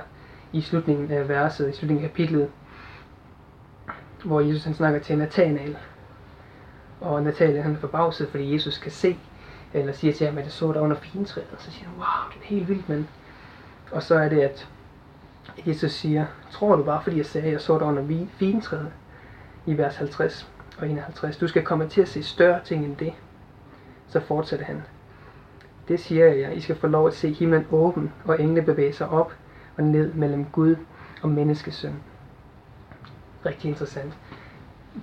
i 0.53 0.61
slutningen 0.61 1.11
af 1.11 1.29
verset, 1.29 1.71
i 1.71 1.73
slutningen 1.73 2.05
af 2.05 2.11
kapitlet, 2.11 2.49
hvor 4.25 4.41
Jesus 4.41 4.65
han 4.65 4.75
snakker 4.75 5.01
til 5.01 5.19
Nathanael. 5.19 5.77
Og 7.01 7.23
Nathanael 7.23 7.63
han 7.63 7.75
er 7.75 7.79
forbavset, 7.79 8.29
fordi 8.29 8.55
Jesus 8.55 8.79
kan 8.79 8.93
se, 8.93 9.19
eller 9.73 9.93
siger 9.93 10.13
til 10.13 10.27
ham, 10.27 10.39
at 10.39 10.45
det 10.45 10.53
så 10.53 10.73
der 10.73 10.81
under 10.81 10.97
fintræet. 10.97 11.47
Og 11.53 11.61
så 11.61 11.71
siger 11.71 11.89
han, 11.89 11.97
wow, 11.97 12.31
det 12.35 12.43
er 12.43 12.47
helt 12.47 12.69
vildt, 12.69 12.89
men... 12.89 13.09
Og 13.93 14.03
så 14.03 14.15
er 14.15 14.29
det, 14.29 14.41
at 14.41 14.69
Jesus 15.67 15.93
siger, 15.93 16.27
tror 16.51 16.77
du 16.77 16.83
bare, 16.83 17.03
fordi 17.03 17.17
jeg 17.17 17.27
sagde, 17.27 17.47
at 17.47 17.53
jeg 17.53 17.61
så 17.61 17.79
dig 17.79 17.87
under 17.87 18.27
vintræet 18.39 18.93
i 19.67 19.79
vers 19.79 19.97
50 19.97 20.51
og 20.79 20.89
51. 20.89 21.37
Du 21.37 21.49
skal 21.49 21.63
komme 21.63 21.89
til 21.89 22.01
at 22.01 22.09
se 22.09 22.23
større 22.23 22.61
ting 22.65 22.85
end 22.85 22.97
det. 22.97 23.13
Så 24.09 24.21
fortsætter 24.21 24.67
han. 24.67 24.83
Det 25.89 26.01
siger 26.01 26.27
jeg 26.27 26.57
I 26.57 26.61
skal 26.61 26.77
få 26.77 26.87
lov 26.87 27.07
at 27.07 27.15
se 27.15 27.33
himlen 27.33 27.67
åben, 27.71 28.13
og 28.25 28.41
engle 28.41 28.63
bevæge 28.63 28.93
sig 28.93 29.09
op 29.09 29.33
og 29.77 29.85
ned 29.85 30.13
mellem 30.13 30.45
Gud 30.45 30.77
og 31.23 31.29
menneskesøn. 31.29 31.95
Rigtig 33.47 33.69
interessant. 33.69 34.15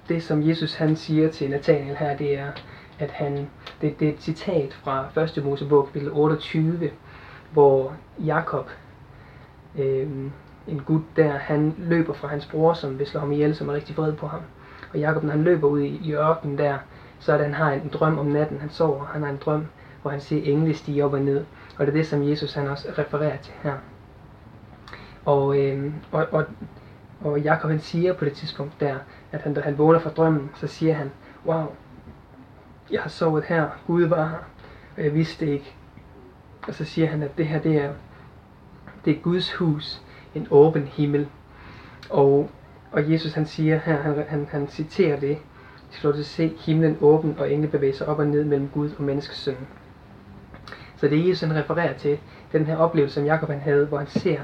Det 0.10 0.24
som 0.24 0.48
Jesus 0.48 0.76
han 0.76 0.96
siger 0.96 1.30
til 1.30 1.50
Nathaniel 1.50 1.96
her, 1.96 2.18
det 2.18 2.40
er, 2.40 2.52
at 3.00 3.12
han, 3.12 3.50
det, 3.82 4.00
det 4.00 4.10
er 4.10 4.14
et 4.14 4.22
citat 4.22 4.74
fra 4.74 5.22
1. 5.38 5.46
Mosebog 5.46 5.86
kapitel 5.86 6.12
28, 6.12 6.92
hvor 7.54 7.94
Jakob, 8.26 8.70
øh, 9.80 10.08
en 10.68 10.80
gut 10.86 11.02
der, 11.16 11.32
han 11.32 11.76
løber 11.78 12.14
fra 12.14 12.28
hans 12.28 12.46
bror, 12.46 12.74
som 12.74 13.00
vil 13.00 13.08
slå 13.08 13.20
ham 13.20 13.32
ihjel, 13.32 13.56
som 13.56 13.70
er 13.70 13.74
rigtig 13.74 13.98
vred 13.98 14.14
på 14.14 14.28
ham. 14.28 14.42
Og 14.94 15.00
Jakob, 15.00 15.24
når 15.24 15.32
han 15.32 15.44
løber 15.44 15.68
ud 15.68 15.80
i, 15.80 16.02
i 16.04 16.14
ørkenen 16.14 16.58
der, 16.58 16.78
så 17.20 17.34
er 17.34 17.38
det, 17.38 17.46
han 17.46 17.56
har 17.56 17.72
en 17.72 17.90
drøm 17.94 18.20
om 18.20 18.26
natten. 18.26 18.60
Han 18.60 18.70
sover, 18.70 19.06
han 19.06 19.22
har 19.22 19.30
en 19.30 19.40
drøm, 19.46 19.66
hvor 20.02 20.12
han 20.12 20.22
ser 20.22 20.44
engle 20.44 20.74
stige 20.74 21.06
op 21.06 21.14
og 21.14 21.22
ned. 21.22 21.46
Og 21.78 21.86
det 21.86 21.88
er 21.88 21.98
det, 21.98 22.08
som 22.08 22.30
Jesus 22.30 22.54
han 22.54 22.68
også 22.68 22.88
refererer 22.98 23.38
til 23.38 23.54
her. 23.64 23.74
Og, 25.26 25.60
øh, 25.60 25.94
og, 26.12 26.28
og, 26.32 26.46
og 27.22 27.40
Jakob 27.40 27.70
han 27.70 27.80
siger 27.80 28.14
på 28.14 28.26
det 28.26 28.34
tidspunkt 28.34 28.80
der, 28.80 28.96
at 29.32 29.42
han, 29.42 29.54
da 29.54 29.62
han 29.62 29.78
vågner 29.78 30.00
fra 30.00 30.10
drømmen, 30.10 30.50
så 30.56 30.68
siger 30.68 30.94
han, 30.94 31.12
wow, 31.46 31.66
jeg 32.92 33.02
har 33.02 33.10
sovet 33.10 33.44
her, 33.44 33.70
Gud 33.88 34.04
var 34.04 34.28
her, 34.28 34.38
og 34.98 35.04
jeg 35.04 35.14
vidste 35.14 35.48
ikke. 35.48 35.76
Og 36.68 36.74
så 36.74 36.86
siger 36.86 37.08
han, 37.08 37.24
at 37.24 37.38
det 37.38 37.48
her, 37.48 37.60
det 37.60 37.76
er, 37.76 37.94
det 39.06 39.18
er 39.18 39.22
Guds 39.22 39.54
hus, 39.54 40.02
en 40.36 40.48
åben 40.52 40.84
himmel. 40.84 41.28
Og, 42.10 42.50
og 42.92 43.12
Jesus 43.12 43.34
han 43.34 43.46
siger 43.46 43.78
her, 43.78 44.02
han, 44.02 44.26
han, 44.28 44.48
han 44.52 44.68
citerer 44.68 45.20
det, 45.20 45.38
de 45.92 45.96
skal 45.96 46.14
til 46.14 46.20
at 46.20 46.26
se 46.26 46.54
himlen 46.60 46.98
åben, 47.02 47.36
og 47.40 47.52
engle 47.52 47.68
bevæge 47.68 47.94
sig 47.94 48.08
op 48.08 48.20
og 48.20 48.28
ned 48.28 48.44
mellem 48.44 48.70
Gud 48.74 48.90
og 48.98 49.04
menneskesøn. 49.04 49.58
Så 50.98 51.08
det 51.08 51.28
Jesus 51.28 51.42
han 51.42 51.56
refererer 51.56 51.94
til, 51.94 52.20
den 52.52 52.66
her 52.66 52.78
oplevelse, 52.78 53.16
som 53.16 53.26
Jakob 53.26 53.50
han 53.50 53.60
havde, 53.60 53.86
hvor 53.86 53.98
han 53.98 54.08
ser, 54.08 54.40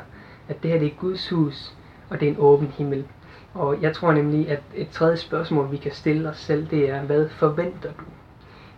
at 0.48 0.64
det 0.64 0.72
her 0.72 0.80
det 0.80 0.88
er 0.88 0.96
Guds 1.00 1.30
hus, 1.30 1.74
og 2.10 2.20
det 2.20 2.28
er 2.28 2.32
en 2.32 2.40
åben 2.40 2.68
himmel. 2.68 3.06
Og 3.54 3.82
jeg 3.82 3.94
tror 3.94 4.12
nemlig, 4.12 4.50
at 4.50 4.62
et 4.76 4.90
tredje 4.90 5.18
spørgsmål, 5.18 5.72
vi 5.72 5.78
kan 5.78 5.92
stille 5.92 6.30
os 6.30 6.38
selv, 6.38 6.68
det 6.70 6.90
er, 6.90 7.02
hvad 7.02 7.30
forventer 7.30 7.90
du? 8.00 8.04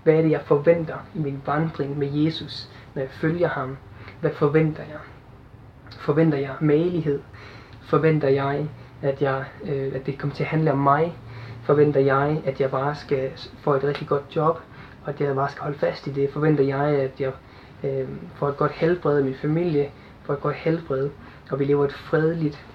Hvad 0.10 0.18
er 0.18 0.22
det, 0.22 0.32
jeg 0.32 0.42
forventer 0.42 0.96
i 1.16 1.20
min 1.20 1.42
vandring 1.46 1.98
med 1.98 2.12
Jesus, 2.12 2.70
når 2.96 3.02
jeg 3.02 3.10
følger 3.12 3.48
ham? 3.48 3.78
Hvad 4.22 4.32
forventer 4.32 4.84
jeg? 4.84 5.00
Forventer 6.00 6.38
jeg 6.38 6.56
malighed? 6.60 7.22
Forventer 7.82 8.30
jeg, 8.30 8.68
at, 9.02 9.22
jeg, 9.22 9.46
øh, 9.64 9.92
at 9.96 10.06
det 10.06 10.18
kommer 10.18 10.36
til 10.36 10.44
at 10.44 10.50
handle 10.50 10.72
om 10.72 10.78
mig? 10.78 11.18
Forventer 11.64 12.00
jeg, 12.00 12.42
at 12.46 12.62
jeg 12.62 12.72
bare 12.72 12.96
skal 12.96 13.32
få 13.62 13.74
et 13.74 13.84
rigtig 13.84 14.08
godt 14.08 14.36
job, 14.36 14.60
og 15.04 15.10
at 15.10 15.22
jeg 15.22 15.36
bare 15.36 15.50
skal 15.50 15.64
holde 15.64 15.78
fast 15.78 16.08
i 16.08 16.12
det? 16.12 16.30
Forventer 16.34 16.64
jeg, 16.64 16.86
at 16.86 17.22
jeg 17.22 17.32
øh, 17.84 18.08
får 18.36 18.50
et 18.50 18.58
godt 18.58 18.72
helbred, 18.72 19.24
min 19.24 19.36
familie 19.42 19.92
får 20.24 20.34
et 20.34 20.42
godt 20.42 20.56
helbred, 20.56 21.10
og 21.52 21.60
vi 21.60 21.66
lever 21.66 21.86
et 21.86 21.94
fredeligt 21.94 22.66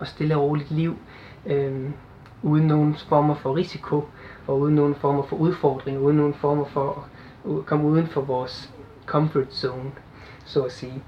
og 0.00 0.06
stille 0.06 0.36
og 0.36 0.42
roligt 0.42 0.70
liv, 0.70 0.96
øh, 1.46 1.90
uden 2.42 2.66
nogen 2.66 2.96
former 3.08 3.34
for 3.34 3.56
risiko, 3.56 4.04
og 4.46 4.60
uden 4.60 4.74
nogen 4.74 4.94
former 4.94 5.22
for 5.22 5.36
udfordring, 5.36 5.98
uden 5.98 6.16
nogen 6.16 6.34
former 6.34 6.64
for 6.64 7.08
at 7.44 7.66
komme 7.66 7.88
uden 7.88 8.06
for 8.06 8.20
vores 8.20 8.72
comfort 9.06 9.54
zone, 9.54 9.90
så 10.44 10.62
at 10.62 10.72
sige. 10.72 11.02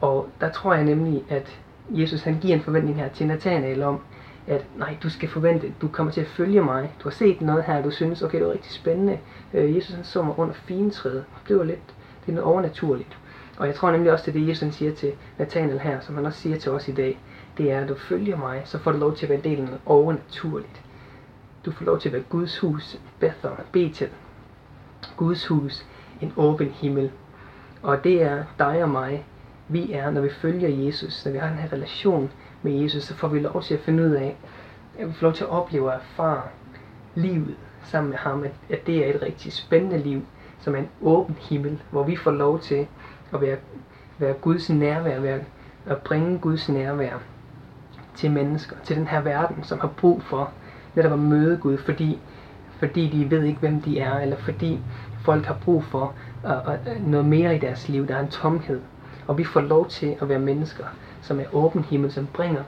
Og 0.00 0.28
der 0.40 0.50
tror 0.50 0.74
jeg 0.74 0.84
nemlig, 0.84 1.24
at 1.28 1.60
Jesus 1.90 2.22
han 2.22 2.38
giver 2.40 2.54
en 2.54 2.62
forventning 2.62 2.96
her 2.96 3.08
til 3.08 3.26
Nathanael 3.26 3.82
om, 3.82 4.00
at 4.46 4.66
nej, 4.76 4.96
du 5.02 5.10
skal 5.10 5.28
forvente, 5.28 5.74
du 5.80 5.88
kommer 5.88 6.12
til 6.12 6.20
at 6.20 6.26
følge 6.26 6.62
mig. 6.62 6.92
Du 6.98 7.08
har 7.08 7.14
set 7.14 7.40
noget 7.40 7.64
her, 7.64 7.82
du 7.82 7.90
synes, 7.90 8.22
okay, 8.22 8.38
det 8.38 8.46
var 8.46 8.52
rigtig 8.52 8.72
spændende. 8.72 9.18
Øh, 9.54 9.76
Jesus 9.76 9.94
han 9.94 10.04
så 10.04 10.22
mig 10.22 10.38
under 10.38 10.54
fintræet. 10.54 11.24
Det 11.48 11.58
var 11.58 11.64
lidt 11.64 11.94
det 12.26 12.32
er 12.32 12.34
noget 12.34 12.50
overnaturligt. 12.50 13.18
Og 13.56 13.66
jeg 13.66 13.74
tror 13.74 13.90
nemlig 13.90 14.12
også, 14.12 14.24
det 14.26 14.36
er 14.36 14.40
det, 14.40 14.48
Jesus 14.48 14.74
siger 14.74 14.94
til 14.94 15.12
Nathanael 15.38 15.78
her, 15.78 16.00
som 16.00 16.14
han 16.14 16.26
også 16.26 16.38
siger 16.38 16.58
til 16.58 16.72
os 16.72 16.88
i 16.88 16.92
dag. 16.92 17.18
Det 17.58 17.72
er, 17.72 17.80
at 17.80 17.88
du 17.88 17.94
følger 17.94 18.36
mig, 18.36 18.62
så 18.64 18.78
får 18.78 18.92
du 18.92 18.98
lov 18.98 19.16
til 19.16 19.26
at 19.26 19.30
være 19.30 19.38
en 19.38 19.44
del 19.44 19.58
af 19.58 19.64
noget 19.64 19.80
overnaturligt. 19.86 20.83
Du 21.64 21.70
får 21.70 21.84
lov 21.84 22.00
til 22.00 22.08
at 22.08 22.12
være 22.12 22.22
Guds 22.22 22.58
hus, 22.58 23.00
Bethel, 23.20 23.50
Betel. 23.72 24.08
Guds 25.16 25.46
hus, 25.46 25.86
en 26.20 26.32
åben 26.36 26.68
himmel. 26.68 27.10
Og 27.82 28.04
det 28.04 28.22
er 28.22 28.44
dig 28.58 28.82
og 28.82 28.90
mig, 28.90 29.24
vi 29.68 29.92
er, 29.92 30.10
når 30.10 30.20
vi 30.20 30.30
følger 30.30 30.68
Jesus, 30.68 31.24
når 31.24 31.32
vi 31.32 31.38
har 31.38 31.48
den 31.48 31.58
her 31.58 31.72
relation 31.72 32.30
med 32.62 32.72
Jesus, 32.72 33.02
så 33.02 33.14
får 33.14 33.28
vi 33.28 33.40
lov 33.40 33.62
til 33.62 33.74
at 33.74 33.80
finde 33.80 34.02
ud 34.02 34.10
af, 34.10 34.36
at 34.98 35.08
vi 35.08 35.12
får 35.12 35.26
lov 35.26 35.32
til 35.32 35.44
at 35.44 35.50
opleve 35.50 35.88
og 35.88 35.94
erfare 35.94 36.42
livet 37.14 37.56
sammen 37.84 38.10
med 38.10 38.18
ham, 38.18 38.44
at, 38.44 38.52
at 38.70 38.86
det 38.86 39.06
er 39.06 39.14
et 39.14 39.22
rigtig 39.22 39.52
spændende 39.52 39.98
liv, 39.98 40.22
som 40.60 40.74
er 40.74 40.78
en 40.78 40.88
åben 41.02 41.36
himmel, 41.40 41.82
hvor 41.90 42.02
vi 42.02 42.16
får 42.16 42.30
lov 42.30 42.60
til 42.60 42.86
at 43.32 43.40
være, 43.40 43.56
være 44.18 44.34
Guds 44.34 44.70
nærvær, 44.70 45.20
være, 45.20 45.40
at 45.86 45.98
bringe 46.02 46.38
Guds 46.38 46.68
nærvær 46.68 47.18
til 48.14 48.30
mennesker, 48.30 48.76
til 48.84 48.96
den 48.96 49.06
her 49.06 49.20
verden, 49.20 49.64
som 49.64 49.80
har 49.80 49.88
brug 49.88 50.22
for 50.22 50.50
netop 50.94 51.12
at 51.12 51.18
møde 51.18 51.56
Gud, 51.56 51.78
fordi, 51.78 52.18
fordi 52.78 53.08
de 53.08 53.30
ved 53.30 53.42
ikke, 53.42 53.60
hvem 53.60 53.80
de 53.82 53.98
er, 53.98 54.18
eller 54.18 54.36
fordi 54.36 54.80
folk 55.24 55.44
har 55.44 55.58
brug 55.64 55.84
for 55.84 56.14
uh, 56.44 56.50
uh, 56.50 57.10
noget 57.10 57.26
mere 57.26 57.56
i 57.56 57.58
deres 57.58 57.88
liv. 57.88 58.08
Der 58.08 58.16
er 58.16 58.20
en 58.20 58.28
tomhed. 58.28 58.80
Og 59.26 59.38
vi 59.38 59.44
får 59.44 59.60
lov 59.60 59.88
til 59.88 60.16
at 60.20 60.28
være 60.28 60.38
mennesker, 60.38 60.84
som 61.22 61.40
er 61.40 61.44
åben 61.52 61.84
himmel, 61.84 62.12
som 62.12 62.26
bringer, 62.26 62.62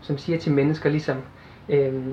som 0.00 0.18
siger 0.18 0.38
til 0.38 0.52
mennesker 0.52 0.90
ligesom, 0.90 1.16
øh, 1.68 2.04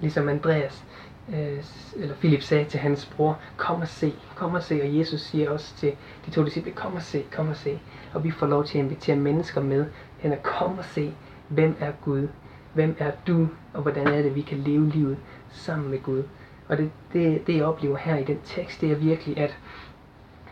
ligesom 0.00 0.28
Andreas 0.28 0.84
øh, 1.32 1.64
eller 1.96 2.14
Philip 2.14 2.42
sagde 2.42 2.64
til 2.64 2.80
hans 2.80 3.06
bror, 3.06 3.38
kom 3.56 3.80
og 3.80 3.88
se, 3.88 4.14
kom 4.34 4.54
og 4.54 4.62
se, 4.62 4.80
og 4.82 4.98
Jesus 4.98 5.20
siger 5.20 5.50
også 5.50 5.76
til 5.76 5.92
de 6.26 6.30
to 6.30 6.44
disciple, 6.44 6.72
kom 6.72 6.94
og 6.94 7.02
se, 7.02 7.24
kom 7.32 7.48
og 7.48 7.56
se, 7.56 7.80
og 8.14 8.24
vi 8.24 8.30
får 8.30 8.46
lov 8.46 8.64
til 8.64 8.78
at 8.78 8.84
invitere 8.84 9.16
mennesker 9.16 9.60
med, 9.60 9.86
hen 10.18 10.32
og 10.32 10.42
kom 10.42 10.78
og 10.78 10.84
se, 10.84 11.14
hvem 11.48 11.76
er 11.80 11.92
Gud, 12.04 12.28
hvem 12.74 12.96
er 12.98 13.10
du, 13.26 13.48
og 13.74 13.82
hvordan 13.82 14.06
er 14.06 14.22
det, 14.22 14.34
vi 14.34 14.40
kan 14.40 14.58
leve 14.58 14.88
livet 14.88 15.16
sammen 15.50 15.90
med 15.90 16.02
Gud. 16.02 16.22
Og 16.68 16.76
det, 16.76 16.90
det, 17.12 17.46
det 17.46 17.56
jeg 17.56 17.64
oplever 17.64 17.96
her 17.96 18.16
i 18.16 18.24
den 18.24 18.38
tekst, 18.44 18.80
det 18.80 18.92
er 18.92 18.96
virkelig, 18.96 19.38
at 19.38 19.58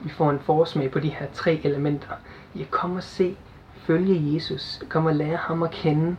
vi 0.00 0.08
får 0.08 0.30
en 0.30 0.38
forsmag 0.38 0.90
på 0.90 1.00
de 1.00 1.08
her 1.08 1.26
tre 1.32 1.60
elementer. 1.64 2.10
I 2.54 2.62
at 2.62 2.70
komme 2.70 2.96
og 2.96 3.02
se, 3.02 3.36
følge 3.74 4.34
Jesus, 4.34 4.82
komme 4.88 5.08
og 5.08 5.14
lære 5.14 5.36
ham 5.36 5.62
at 5.62 5.70
kende. 5.70 6.16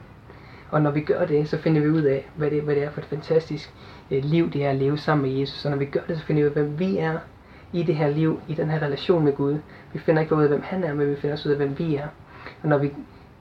Og 0.72 0.82
når 0.82 0.92
vi 0.92 1.02
gør 1.02 1.26
det, 1.26 1.50
så 1.50 1.58
finder 1.58 1.82
vi 1.82 1.90
ud 1.90 2.02
af, 2.02 2.30
hvad 2.36 2.52
det, 2.52 2.62
hvad 2.62 2.76
det 2.76 2.84
er 2.84 2.90
for 2.90 3.02
et 3.02 3.06
fantastisk 3.06 3.74
øh, 4.12 4.24
liv, 4.24 4.52
det 4.52 4.66
er 4.66 4.70
at 4.70 4.76
leve 4.76 4.98
sammen 4.98 5.30
med 5.30 5.40
Jesus. 5.40 5.66
Og 5.66 5.72
når 5.72 5.78
vi 5.78 5.86
gør 5.86 6.02
det, 6.08 6.18
så 6.18 6.26
finder 6.26 6.42
vi 6.44 6.50
ud 6.50 6.56
af, 6.56 6.64
hvem 6.64 6.80
vi 6.80 6.98
er 6.98 7.20
i 7.74 7.84
det 7.84 7.96
her 7.96 8.10
liv, 8.10 8.42
i 8.48 8.54
den 8.54 8.70
her 8.70 8.82
relation 8.82 9.24
med 9.24 9.34
Gud. 9.34 9.58
Vi 9.94 10.00
finder 10.00 10.22
ikke 10.22 10.36
ud 10.36 10.44
af, 10.44 10.50
hvem 10.50 10.62
han 10.64 10.84
er, 10.84 10.94
men 10.94 11.10
vi 11.10 11.16
finder 11.16 11.34
også 11.34 11.50
ud 11.50 11.54
af, 11.54 11.58
hvem 11.58 11.80
vi 11.80 11.96
er. 11.96 12.08
Og 12.64 12.70
når 12.70 12.78
vi 12.78 12.92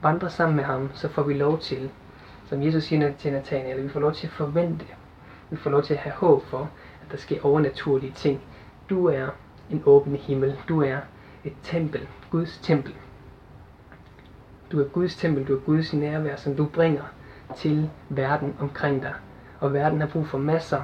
vandrer 0.03 0.29
sammen 0.29 0.57
med 0.57 0.64
ham, 0.64 0.90
så 0.95 1.09
får 1.09 1.23
vi 1.23 1.35
lov 1.35 1.59
til, 1.59 1.90
som 2.47 2.63
Jesus 2.63 2.85
siger 2.85 3.13
til 3.13 3.33
Nathanael, 3.33 3.85
vi 3.85 3.89
får 3.89 4.01
lov 4.01 4.13
til 4.13 4.27
at 4.27 4.33
forvente. 4.33 4.85
Vi 5.51 5.57
får 5.57 5.71
lov 5.71 5.83
til 5.83 5.95
at 5.95 6.01
have 6.01 6.13
håb 6.13 6.45
for, 6.45 6.71
at 7.03 7.13
der 7.13 7.17
sker 7.17 7.41
overnaturlige 7.43 8.13
ting. 8.13 8.41
Du 8.91 9.07
er 9.07 9.29
en 9.71 9.83
åben 9.87 10.17
himmel. 10.17 10.59
Du 10.69 10.83
er 10.83 10.99
et 11.45 11.53
tempel, 11.63 12.09
Guds 12.31 12.59
tempel. 12.59 12.95
Du 14.73 14.81
er 14.81 14.89
Guds 14.89 15.17
tempel, 15.17 15.45
du 15.45 15.57
er 15.57 15.61
Guds 15.61 15.93
nærvær, 15.93 16.37
som 16.37 16.57
du 16.57 16.67
bringer 16.67 17.03
til 17.57 17.91
verden 18.09 18.57
omkring 18.61 19.03
dig. 19.03 19.15
Og 19.61 19.73
verden 19.73 20.01
har 20.01 20.09
brug 20.09 20.27
for 20.27 20.39
masser 20.39 20.83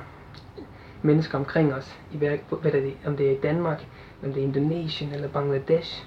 mennesker 1.02 1.38
omkring 1.38 1.74
os, 1.74 1.98
i 2.12 2.16
hvad 2.16 2.38
er 2.64 2.70
det, 2.70 2.94
om 3.06 3.16
det 3.16 3.26
er 3.26 3.30
i 3.30 3.40
Danmark, 3.42 3.86
om 4.24 4.32
det 4.32 4.42
er 4.42 4.46
Indonesien 4.46 5.12
eller 5.12 5.28
Bangladesh. 5.28 6.06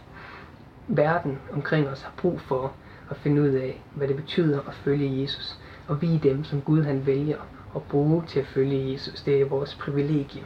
Verden 0.88 1.40
omkring 1.54 1.88
os 1.88 2.02
har 2.02 2.14
brug 2.18 2.42
for 2.42 2.74
at 3.10 3.18
finde 3.18 3.42
ud 3.42 3.48
af, 3.48 3.82
hvad 3.96 4.08
det 4.08 4.16
betyder 4.16 4.60
at 4.68 4.74
følge 4.74 5.22
Jesus. 5.22 5.60
Og 5.88 6.02
vi 6.02 6.16
er 6.16 6.20
dem, 6.20 6.44
som 6.44 6.62
Gud 6.62 6.84
han 6.84 7.06
vælger 7.06 7.38
at 7.76 7.84
bruge 7.84 8.24
til 8.28 8.40
at 8.40 8.48
følge 8.48 8.92
Jesus. 8.92 9.22
Det 9.22 9.42
er 9.42 9.46
vores 9.46 9.76
privilegium. 9.76 10.46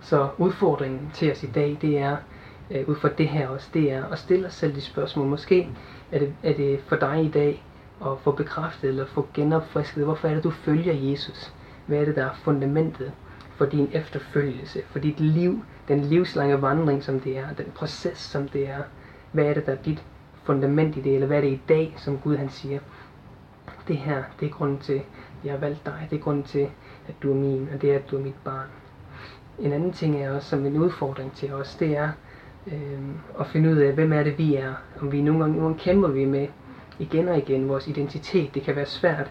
Så 0.00 0.28
udfordringen 0.38 1.10
til 1.14 1.32
os 1.32 1.42
i 1.42 1.46
dag, 1.46 1.78
det 1.80 1.98
er, 1.98 2.16
øh, 2.70 2.88
ud 2.88 2.94
fra 2.94 3.08
det 3.08 3.28
her 3.28 3.48
også, 3.48 3.68
det 3.74 3.92
er 3.92 4.04
at 4.04 4.18
stille 4.18 4.46
os 4.46 4.54
selv 4.54 4.74
de 4.74 4.80
spørgsmål. 4.80 5.26
Måske 5.26 5.68
er 6.12 6.18
det, 6.18 6.34
er 6.42 6.54
det 6.54 6.80
for 6.80 6.96
dig 6.96 7.24
i 7.24 7.30
dag 7.30 7.64
at 8.04 8.18
få 8.20 8.32
bekræftet 8.32 8.88
eller 8.88 9.06
få 9.06 9.28
genopfrisket, 9.34 10.04
hvorfor 10.04 10.28
er 10.28 10.34
det, 10.34 10.44
du 10.44 10.50
følger 10.50 10.94
Jesus? 11.10 11.52
Hvad 11.86 11.98
er 11.98 12.04
det, 12.04 12.16
der 12.16 12.24
er 12.24 12.34
fundamentet 12.34 13.12
for 13.56 13.64
din 13.64 13.90
efterfølgelse, 13.92 14.82
for 14.90 14.98
dit 14.98 15.20
liv, 15.20 15.64
den 15.88 16.00
livslange 16.00 16.62
vandring, 16.62 17.04
som 17.04 17.20
det 17.20 17.38
er, 17.38 17.52
den 17.58 17.72
proces, 17.74 18.18
som 18.18 18.48
det 18.48 18.68
er? 18.68 18.82
Hvad 19.32 19.44
er 19.44 19.54
det, 19.54 19.66
der 19.66 19.72
er 19.72 19.82
dit 19.82 20.04
fundament 20.44 20.96
i 20.96 21.00
det, 21.00 21.14
eller 21.14 21.26
hvad 21.26 21.36
er 21.36 21.40
det 21.40 21.52
i 21.52 21.60
dag, 21.68 21.94
som 21.96 22.18
Gud 22.18 22.36
han 22.36 22.48
siger? 22.48 22.78
Det 23.88 23.96
her, 23.96 24.22
det 24.40 24.46
er 24.46 24.52
grunden 24.52 24.78
til, 24.78 24.92
at 24.92 25.04
jeg 25.44 25.52
har 25.52 25.58
valgt 25.58 25.86
dig. 25.86 26.06
Det 26.10 26.16
er 26.16 26.22
grunden 26.22 26.42
til, 26.42 26.68
at 27.08 27.14
du 27.22 27.30
er 27.30 27.34
min, 27.34 27.68
og 27.74 27.82
det 27.82 27.92
er, 27.92 27.96
at 27.96 28.10
du 28.10 28.16
er 28.16 28.20
mit 28.20 28.34
barn. 28.44 28.66
En 29.58 29.72
anden 29.72 29.92
ting 29.92 30.22
er 30.22 30.34
også 30.34 30.48
som 30.48 30.66
en 30.66 30.76
udfordring 30.76 31.32
til 31.32 31.52
os, 31.52 31.74
det 31.74 31.96
er 31.96 32.08
øh, 32.66 32.98
at 33.40 33.46
finde 33.46 33.70
ud 33.70 33.76
af, 33.76 33.92
hvem 33.92 34.12
er 34.12 34.22
det 34.22 34.38
vi 34.38 34.54
er. 34.54 34.74
Om 35.00 35.12
vi 35.12 35.22
nogle 35.22 35.40
gange, 35.40 35.56
nogle 35.56 35.68
gange 35.68 35.84
kæmper 35.84 36.08
vi 36.08 36.24
med 36.24 36.48
igen 36.98 37.28
og 37.28 37.38
igen 37.38 37.68
vores 37.68 37.88
identitet. 37.88 38.54
Det 38.54 38.62
kan 38.62 38.76
være 38.76 38.86
svært 38.86 39.30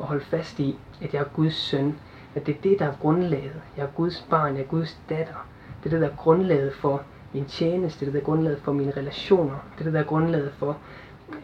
at 0.00 0.06
holde 0.06 0.24
fast 0.24 0.58
i, 0.58 0.78
at 1.02 1.14
jeg 1.14 1.20
er 1.20 1.28
Guds 1.34 1.54
søn. 1.54 1.94
At 2.34 2.46
det 2.46 2.56
er 2.56 2.60
det, 2.62 2.78
der 2.78 2.86
er 2.86 2.94
grundlaget. 3.00 3.60
Jeg 3.76 3.82
er 3.82 3.90
Guds 3.96 4.26
barn, 4.30 4.54
jeg 4.54 4.62
er 4.62 4.66
Guds 4.66 5.00
datter. 5.08 5.46
Det 5.82 5.86
er 5.86 5.90
det, 5.90 6.00
der 6.00 6.08
er 6.08 6.16
grundlaget 6.16 6.72
for 6.74 7.02
min 7.32 7.44
tjeneste, 7.44 8.00
det 8.00 8.06
er 8.06 8.12
det, 8.12 8.14
der 8.14 8.20
er 8.20 8.24
grundlaget 8.24 8.58
for 8.58 8.72
mine 8.72 8.92
relationer. 8.96 9.64
Det 9.74 9.80
er 9.80 9.84
det, 9.84 9.92
der 9.92 10.00
er 10.00 10.04
grundlaget 10.04 10.52
for 10.58 10.76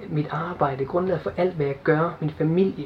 mit 0.09 0.27
arbejde, 0.31 0.85
grundlaget 0.85 1.23
for 1.23 1.33
alt, 1.37 1.55
hvad 1.55 1.67
jeg 1.67 1.77
gør, 1.85 2.17
min 2.21 2.31
familie. 2.31 2.85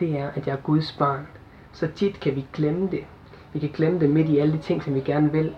Det 0.00 0.18
er, 0.18 0.30
at 0.34 0.46
jeg 0.46 0.52
er 0.52 0.60
Guds 0.60 0.92
barn. 0.92 1.26
Så 1.72 1.88
tit 1.94 2.20
kan 2.20 2.36
vi 2.36 2.46
glemme 2.52 2.90
det. 2.90 3.04
Vi 3.52 3.58
kan 3.58 3.70
glemme 3.74 4.00
det 4.00 4.10
midt 4.10 4.28
i 4.28 4.38
alle 4.38 4.52
de 4.52 4.58
ting, 4.58 4.82
som 4.82 4.94
vi 4.94 5.00
gerne 5.00 5.32
vil. 5.32 5.54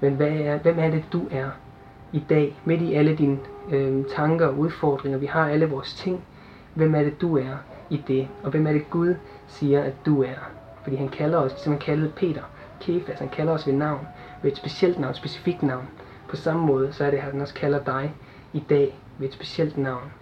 Men 0.00 0.14
hvad 0.14 0.28
er, 0.28 0.58
hvem 0.58 0.78
er 0.78 0.90
det, 0.90 1.04
du 1.12 1.22
er 1.30 1.50
i 2.12 2.24
dag? 2.28 2.56
Midt 2.64 2.82
i 2.82 2.94
alle 2.94 3.16
dine 3.16 3.38
øh, 3.70 4.04
tanker 4.16 4.46
og 4.46 4.58
udfordringer. 4.58 5.18
Vi 5.18 5.26
har 5.26 5.48
alle 5.48 5.70
vores 5.70 5.94
ting. 5.94 6.24
Hvem 6.74 6.94
er 6.94 7.02
det, 7.02 7.20
du 7.20 7.38
er 7.38 7.56
i 7.90 8.02
det? 8.08 8.28
Og 8.42 8.50
hvem 8.50 8.66
er 8.66 8.72
det, 8.72 8.90
Gud 8.90 9.14
siger, 9.46 9.82
at 9.82 9.94
du 10.06 10.22
er? 10.22 10.50
Fordi 10.82 10.96
han 10.96 11.08
kalder 11.08 11.38
os, 11.38 11.52
som 11.52 11.72
han 11.72 11.80
kaldede 11.80 12.12
Peter, 12.16 12.42
Kefas, 12.80 13.18
han 13.18 13.28
kalder 13.28 13.52
os 13.52 13.66
ved 13.66 13.74
navn, 13.74 14.06
ved 14.42 14.50
et 14.50 14.56
specielt 14.56 14.98
navn, 14.98 15.10
et 15.10 15.16
specifikt 15.16 15.62
navn. 15.62 15.88
På 16.28 16.36
samme 16.36 16.66
måde, 16.66 16.92
så 16.92 17.04
er 17.04 17.10
det, 17.10 17.16
at 17.16 17.22
han 17.22 17.40
også 17.40 17.54
kalder 17.54 17.84
dig 17.84 18.14
i 18.52 18.64
dag 18.70 18.98
ved 19.18 19.28
et 19.28 19.34
specielt 19.34 19.78
navn. 19.78 20.12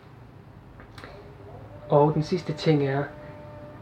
Og 1.88 2.14
den 2.14 2.22
sidste 2.22 2.52
ting 2.52 2.86
er, 2.86 3.04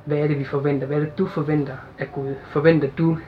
hvad 0.05 0.19
er 0.19 0.27
det, 0.27 0.39
vi 0.39 0.45
forventer? 0.45 0.87
Hvad 0.87 0.97
er 0.97 1.01
det, 1.01 1.19
du 1.19 1.27
forventer 1.27 1.77
af 1.99 2.13
Gud? 2.13 2.35
Forventer 2.45 2.91
du 2.99 3.19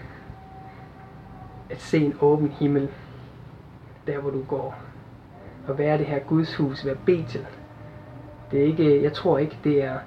at 1.70 1.80
se 1.80 1.98
en 1.98 2.14
åben 2.20 2.48
himmel, 2.48 2.88
der 4.06 4.18
hvor 4.18 4.30
du 4.30 4.42
går? 4.42 4.74
Og 5.68 5.74
hvad 5.74 5.86
er 5.86 5.96
det 5.96 6.06
her 6.06 6.18
Guds 6.18 6.56
hus, 6.56 6.82
hvad 6.82 6.94
bed 7.06 7.24
til? 7.28 7.46
Det 8.50 8.60
er 8.60 8.64
ikke, 8.64 9.02
jeg 9.02 9.12
tror 9.12 9.38
ikke, 9.38 9.58
det 9.64 9.84
er 9.84 9.98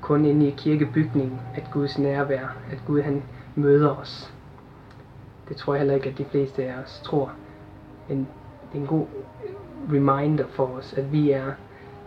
kun 0.00 0.24
inde 0.24 0.48
i 0.48 0.54
kirkebygningen, 0.56 1.40
at 1.54 1.70
Guds 1.72 1.98
nærvær, 1.98 2.56
at 2.72 2.78
Gud 2.86 3.02
han 3.02 3.22
møder 3.54 3.96
os. 3.96 4.34
Det 5.48 5.56
tror 5.56 5.74
jeg 5.74 5.80
heller 5.80 5.94
ikke, 5.94 6.10
at 6.10 6.18
de 6.18 6.24
fleste 6.24 6.64
af 6.64 6.82
os 6.82 7.00
tror. 7.04 7.32
Men 8.08 8.28
det 8.72 8.78
er 8.78 8.82
en 8.82 8.86
god 8.86 9.06
reminder 9.92 10.44
for 10.46 10.66
os, 10.66 10.92
at 10.92 11.12
vi 11.12 11.30
er, 11.30 11.52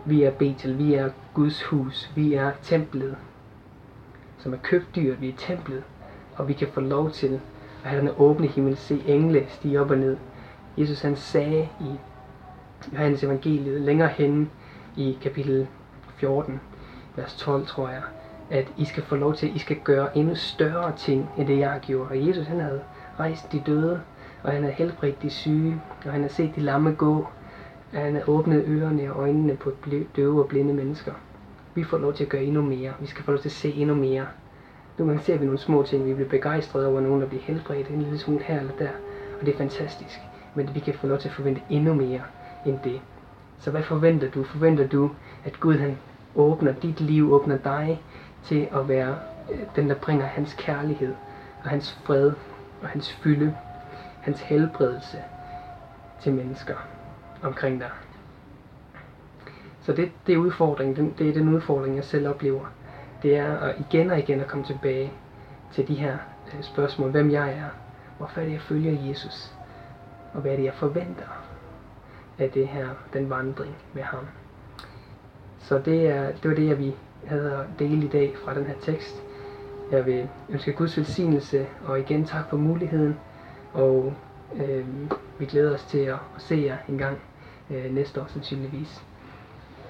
vi 0.04 0.22
er 0.22 0.30
Betel, 0.30 0.78
vi 0.78 0.94
er 0.94 1.10
Guds 1.34 1.62
hus, 1.62 2.10
vi 2.14 2.34
er 2.34 2.52
templet, 2.62 3.16
som 4.38 4.52
er 4.52 4.58
købt 4.62 4.96
dyrt, 4.96 5.20
vi 5.20 5.28
er 5.28 5.36
templet, 5.36 5.82
og 6.36 6.48
vi 6.48 6.52
kan 6.52 6.68
få 6.68 6.80
lov 6.80 7.10
til 7.10 7.40
at 7.84 7.90
have 7.90 8.00
den 8.00 8.10
åbne 8.18 8.46
himmel, 8.46 8.76
se 8.76 9.02
engle 9.06 9.46
stige 9.48 9.80
op 9.80 9.90
og 9.90 9.98
ned. 9.98 10.16
Jesus 10.78 11.02
han 11.02 11.16
sagde 11.16 11.68
i 11.80 11.98
Johannes 12.92 13.24
evangeliet 13.24 13.80
længere 13.80 14.08
hen 14.08 14.50
i 14.96 15.18
kapitel 15.22 15.66
14, 16.16 16.60
vers 17.16 17.36
12 17.36 17.66
tror 17.66 17.88
jeg, 17.88 18.02
at 18.50 18.72
I 18.76 18.84
skal 18.84 19.02
få 19.02 19.16
lov 19.16 19.34
til, 19.34 19.46
at 19.46 19.54
I 19.54 19.58
skal 19.58 19.76
gøre 19.84 20.18
endnu 20.18 20.34
større 20.34 20.96
ting, 20.96 21.30
end 21.38 21.48
det 21.48 21.58
jeg 21.58 21.70
har 21.70 21.78
gjort. 21.78 22.10
Og 22.10 22.26
Jesus 22.26 22.46
han 22.46 22.60
havde 22.60 22.80
rejst 23.18 23.52
de 23.52 23.62
døde, 23.66 24.00
og 24.42 24.52
han 24.52 24.62
har 24.62 24.70
helbredt 24.70 25.22
de 25.22 25.30
syge, 25.30 25.80
og 26.04 26.12
han 26.12 26.22
har 26.22 26.28
set 26.28 26.56
de 26.56 26.60
lamme 26.60 26.92
gå, 26.92 27.26
og 27.92 27.98
han 27.98 28.14
har 28.14 28.28
åbnet 28.28 28.64
ørerne 28.66 29.12
og 29.12 29.20
øjnene 29.20 29.56
på 29.56 29.72
døve 30.16 30.42
og 30.42 30.48
blinde 30.48 30.74
mennesker. 30.74 31.12
Vi 31.74 31.84
får 31.84 31.98
lov 31.98 32.12
til 32.12 32.24
at 32.24 32.30
gøre 32.30 32.42
endnu 32.42 32.62
mere. 32.62 32.92
Vi 33.00 33.06
skal 33.06 33.24
få 33.24 33.30
lov 33.30 33.40
til 33.40 33.48
at 33.48 33.52
se 33.52 33.72
endnu 33.72 33.94
mere. 33.94 34.26
Nogle 34.98 35.12
gange 35.12 35.24
ser 35.24 35.38
vi 35.38 35.44
nogle 35.44 35.58
små 35.58 35.82
ting, 35.82 36.06
vi 36.06 36.14
bliver 36.14 36.28
begejstrede 36.28 36.86
over 36.86 37.00
nogen, 37.00 37.20
der 37.20 37.28
bliver 37.28 37.42
helbredt 37.42 37.88
en 37.88 38.02
lille 38.02 38.18
smule 38.18 38.42
her 38.44 38.60
eller 38.60 38.72
der, 38.78 38.88
og 39.40 39.46
det 39.46 39.54
er 39.54 39.58
fantastisk. 39.58 40.20
Men 40.54 40.70
vi 40.74 40.80
kan 40.80 40.94
få 40.94 41.06
lov 41.06 41.18
til 41.18 41.28
at 41.28 41.34
forvente 41.34 41.60
endnu 41.70 41.94
mere 41.94 42.20
end 42.64 42.78
det. 42.84 43.00
Så 43.58 43.70
hvad 43.70 43.82
forventer 43.82 44.30
du? 44.30 44.42
Forventer 44.42 44.88
du, 44.88 45.10
at 45.44 45.60
Gud 45.60 45.78
han 45.78 45.98
åbner 46.34 46.72
dit 46.72 47.00
liv, 47.00 47.32
åbner 47.32 47.58
dig 47.58 48.02
til 48.44 48.68
at 48.72 48.88
være 48.88 49.18
øh, 49.52 49.58
den, 49.76 49.88
der 49.88 49.94
bringer 49.94 50.26
hans 50.26 50.54
kærlighed 50.58 51.14
og 51.64 51.70
hans 51.70 52.00
fred 52.04 52.32
og 52.82 52.88
hans 52.88 53.12
fylde, 53.12 53.54
hans 54.20 54.40
helbredelse 54.40 55.18
til 56.20 56.34
mennesker 56.34 56.74
omkring 57.42 57.80
dig. 57.80 57.90
Så 59.82 59.92
det, 59.92 60.12
det 60.26 60.34
er 60.34 60.38
udfordringen, 60.38 61.14
det 61.18 61.28
er 61.28 61.32
den 61.32 61.48
udfordring, 61.48 61.96
jeg 61.96 62.04
selv 62.04 62.28
oplever. 62.28 62.66
Det 63.22 63.36
er 63.36 63.58
at 63.58 63.74
igen 63.78 64.10
og 64.10 64.18
igen 64.18 64.40
at 64.40 64.46
komme 64.46 64.64
tilbage 64.64 65.12
til 65.72 65.88
de 65.88 65.94
her 65.94 66.16
øh, 66.46 66.62
spørgsmål. 66.62 67.10
Hvem 67.10 67.30
jeg 67.30 67.52
er, 67.52 67.68
hvorfor 68.18 68.40
er 68.40 68.44
det, 68.44 68.52
jeg 68.52 68.60
følger 68.60 69.08
Jesus, 69.08 69.54
og 70.34 70.40
hvad 70.40 70.52
er 70.52 70.56
det, 70.56 70.64
jeg 70.64 70.74
forventer 70.74 71.44
af 72.38 72.50
det 72.50 72.68
her, 72.68 72.88
den 73.12 73.30
vandring 73.30 73.76
med 73.92 74.02
ham. 74.02 74.26
Så 75.58 75.78
det, 75.78 76.08
er, 76.08 76.26
det 76.26 76.50
var 76.50 76.56
det, 76.56 76.68
jeg 76.68 76.78
vi 76.78 76.94
havde 77.26 77.52
at 77.52 77.78
dele 77.78 78.06
i 78.06 78.08
dag 78.08 78.34
fra 78.44 78.54
den 78.54 78.64
her 78.64 78.74
tekst. 78.82 79.22
Jeg 79.92 80.06
vil 80.06 80.28
ønske 80.48 80.72
Guds 80.72 80.96
velsignelse, 80.96 81.66
og 81.86 82.00
igen 82.00 82.24
tak 82.24 82.50
for 82.50 82.56
muligheden, 82.56 83.16
og 83.72 84.14
øh, 84.54 84.86
vi 85.38 85.46
glæder 85.46 85.74
os 85.74 85.82
til 85.82 85.98
at, 85.98 86.18
at 86.36 86.42
se 86.42 86.56
jer 86.56 86.76
en 86.88 86.98
gang 86.98 87.18
øh, 87.70 87.94
næste 87.94 88.20
år 88.20 88.26
sandsynligvis. 88.26 89.02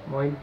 Moin. 0.07 0.37